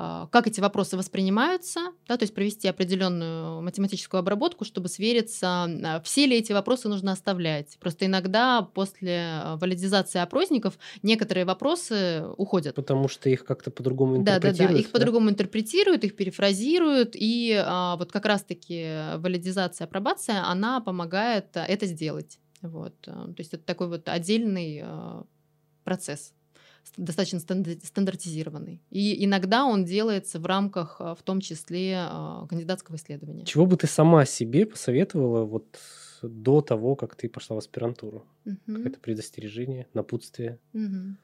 а, 0.00 0.28
как 0.30 0.46
эти 0.46 0.60
вопросы 0.60 0.96
воспринимаются, 0.96 1.80
да, 2.06 2.16
то 2.16 2.22
есть 2.22 2.32
провести 2.32 2.68
определенную 2.68 3.60
математическую 3.62 4.20
обработку, 4.20 4.64
чтобы 4.64 4.88
свериться, 4.88 5.64
а, 5.64 6.00
все 6.04 6.24
ли 6.26 6.36
эти 6.36 6.52
вопросы 6.52 6.88
нужно 6.88 7.10
оставлять. 7.10 7.76
Просто 7.80 8.06
иногда 8.06 8.62
после 8.62 9.24
а, 9.42 9.56
валидизации 9.56 10.20
опросников 10.20 10.78
некоторые 11.02 11.44
вопросы 11.44 12.24
уходят. 12.36 12.76
Потому 12.76 13.08
что 13.08 13.28
их 13.28 13.44
как-то 13.44 13.72
по-другому 13.72 14.18
интерпретируют. 14.18 14.56
Да, 14.56 14.66
да, 14.68 14.72
да, 14.72 14.78
их 14.78 14.86
да? 14.86 14.92
по-другому 14.92 15.30
интерпретируют, 15.30 16.04
их 16.04 16.14
перефразируют, 16.14 17.16
и 17.16 17.60
а, 17.60 17.96
вот 17.96 18.12
как 18.12 18.24
раз-таки 18.24 19.16
валидизация, 19.16 19.86
апробация, 19.86 20.46
она 20.46 20.80
помогает 20.80 21.46
это 21.54 21.86
сделать. 21.86 22.38
Вот. 22.62 23.00
То 23.00 23.34
есть 23.38 23.54
это 23.54 23.64
такой 23.64 23.88
вот 23.88 24.08
отдельный 24.08 24.84
процесс 25.84 26.32
достаточно 26.96 27.38
стандартизированный. 27.38 28.82
И 28.90 29.24
иногда 29.24 29.64
он 29.64 29.84
делается 29.84 30.38
в 30.38 30.46
рамках, 30.46 30.96
а, 31.00 31.14
в 31.14 31.22
том 31.22 31.40
числе, 31.40 32.02
кандидатского 32.48 32.96
исследования. 32.96 33.44
Чего 33.44 33.66
бы 33.66 33.76
ты 33.76 33.86
сама 33.86 34.24
себе 34.24 34.64
посоветовала 34.66 35.44
вот 35.44 35.78
до 36.22 36.62
того, 36.62 36.96
как 36.96 37.14
ты 37.14 37.28
пошла 37.28 37.56
в 37.56 37.58
аспирантуру? 37.58 38.24
Угу. 38.46 38.56
Какое-то 38.66 39.00
предостережение, 39.00 39.86
напутствие? 39.94 40.58
Угу. 40.72 41.16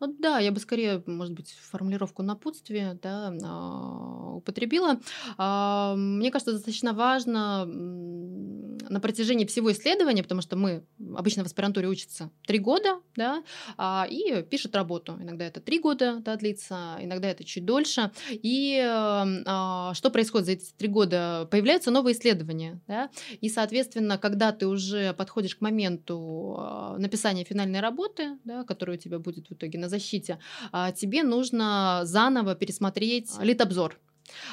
Ну 0.00 0.14
да, 0.18 0.38
я 0.38 0.52
бы 0.52 0.60
скорее, 0.60 1.02
может 1.06 1.34
быть, 1.34 1.54
формулировку 1.70 2.22
напутствия 2.22 2.98
да, 3.02 3.32
а, 3.42 4.34
употребила. 4.36 5.00
А, 5.36 5.94
мне 5.96 6.30
кажется, 6.30 6.52
достаточно 6.52 6.92
важно 6.92 7.66
на 7.66 9.00
протяжении 9.00 9.44
всего 9.44 9.72
исследования, 9.72 10.22
потому 10.22 10.40
что 10.40 10.56
мы 10.56 10.84
обычно 11.16 11.42
в 11.42 11.46
аспирантуре 11.46 11.88
учатся 11.88 12.30
три 12.46 12.58
года, 12.58 13.00
да, 13.16 13.42
а, 13.76 14.06
и 14.08 14.42
пишут 14.42 14.74
работу. 14.74 15.18
Иногда 15.20 15.44
это 15.44 15.60
три 15.60 15.78
года 15.78 16.20
да, 16.20 16.36
длится, 16.36 16.96
иногда 17.00 17.28
это 17.28 17.44
чуть 17.44 17.64
дольше. 17.64 18.10
И 18.30 18.78
что 18.80 20.10
происходит 20.10 20.46
за 20.46 20.52
эти 20.52 20.72
три 20.72 20.88
года? 20.88 21.48
Появляются 21.50 21.90
новые 21.90 22.16
исследования, 22.16 22.80
да, 22.86 23.10
и, 23.40 23.48
соответственно, 23.48 24.18
когда 24.18 24.52
ты 24.52 24.66
уже 24.66 25.12
подходишь 25.14 25.56
к 25.56 25.60
моменту 25.60 26.96
написания 26.98 27.44
финальной 27.44 27.80
работы, 27.80 28.38
да, 28.44 28.64
которая 28.64 28.96
у 28.96 29.00
тебя 29.00 29.18
будет 29.18 29.50
в 29.50 29.54
итоге 29.60 29.78
на 29.78 29.88
защите, 29.88 30.38
а, 30.72 30.92
тебе 30.92 31.22
нужно 31.22 32.00
заново 32.04 32.54
пересмотреть 32.54 33.30
литобзор. 33.40 33.98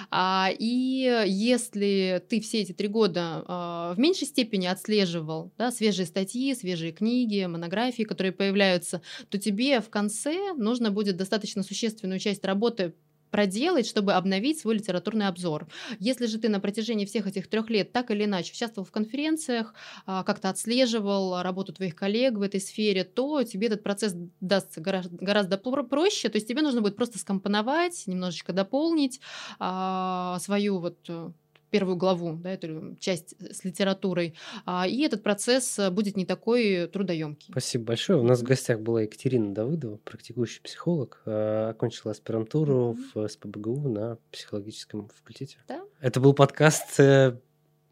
А, 0.10 0.50
и 0.58 1.24
если 1.28 2.24
ты 2.30 2.40
все 2.42 2.62
эти 2.62 2.72
три 2.72 2.88
года 2.88 3.44
а, 3.48 3.94
в 3.94 4.00
меньшей 4.00 4.28
степени 4.28 4.66
отслеживал 4.66 5.52
да, 5.58 5.72
свежие 5.72 6.06
статьи, 6.06 6.56
свежие 6.56 6.92
книги, 6.92 7.46
монографии, 7.46 8.04
которые 8.04 8.32
появляются, 8.32 9.02
то 9.30 9.38
тебе 9.38 9.82
в 9.82 9.90
конце 9.90 10.54
нужно 10.54 10.92
будет 10.92 11.18
достаточно 11.18 11.64
существенную 11.64 12.20
часть 12.20 12.46
работы 12.46 12.94
проделать, 13.32 13.88
чтобы 13.88 14.14
обновить 14.14 14.60
свой 14.60 14.76
литературный 14.76 15.28
обзор. 15.28 15.68
Если 16.00 16.26
же 16.28 16.38
ты 16.38 16.50
на 16.50 16.60
протяжении 16.60 17.06
всех 17.06 17.28
этих 17.28 17.48
трех 17.48 17.70
лет 17.70 17.92
так 17.92 18.12
или 18.12 18.26
иначе 18.26 18.54
участвовал 18.54 18.86
в 18.86 18.92
конференциях, 18.92 19.74
а, 20.06 20.24
как-то 20.24 20.50
отслеживал 20.50 21.42
работу 21.42 21.74
твоих 21.74 21.96
коллег 21.96 22.36
в 22.36 22.42
этой 22.42 22.60
сфере, 22.60 23.04
то 23.04 23.44
тебе 23.44 23.68
этот 23.68 23.84
процесс 23.84 24.14
дастся 24.42 24.82
гораздо 24.82 25.58
проще. 25.58 26.30
То 26.30 26.38
есть 26.38 26.48
тебе 26.48 26.62
нужно 26.62 26.82
будет 26.82 26.96
просто 26.96 27.20
скомпоновать, 27.20 28.04
немножечко 28.08 28.54
дополнить 28.54 29.20
а, 29.60 30.40
свою 30.40 30.80
вот 30.80 30.98
э, 31.10 31.32
первую 31.70 31.98
главу, 31.98 32.34
да, 32.34 32.52
эту 32.52 32.96
часть 33.00 33.36
с 33.40 33.64
литературой, 33.64 34.36
а, 34.66 34.88
и 34.88 35.02
этот 35.02 35.24
процесс 35.24 35.80
э, 35.80 35.90
будет 35.90 36.16
не 36.16 36.26
такой 36.26 36.88
трудоемкий. 36.88 37.52
Спасибо 37.52 37.86
большое. 37.86 38.20
У 38.20 38.24
нас 38.24 38.40
в 38.40 38.44
гостях 38.44 38.80
была 38.80 39.02
Екатерина 39.02 39.54
Давыдова, 39.54 39.98
практикующий 39.98 40.62
психолог, 40.62 41.22
а, 41.26 41.70
окончила 41.70 42.12
аспирантуру 42.12 42.98
mm-hmm. 42.98 43.26
в 43.26 43.28
СПБГУ 43.28 43.90
на 43.90 44.18
психологическом 44.32 45.10
факультете. 45.10 45.58
Да. 45.68 45.82
Это 46.00 46.20
был 46.20 46.34
подкаст 46.34 47.00
э, 47.00 47.38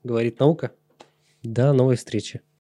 «Говорит 0.04 0.40
наука». 0.40 0.72
До 1.44 1.74
новой 1.74 1.96
встречи. 1.96 2.42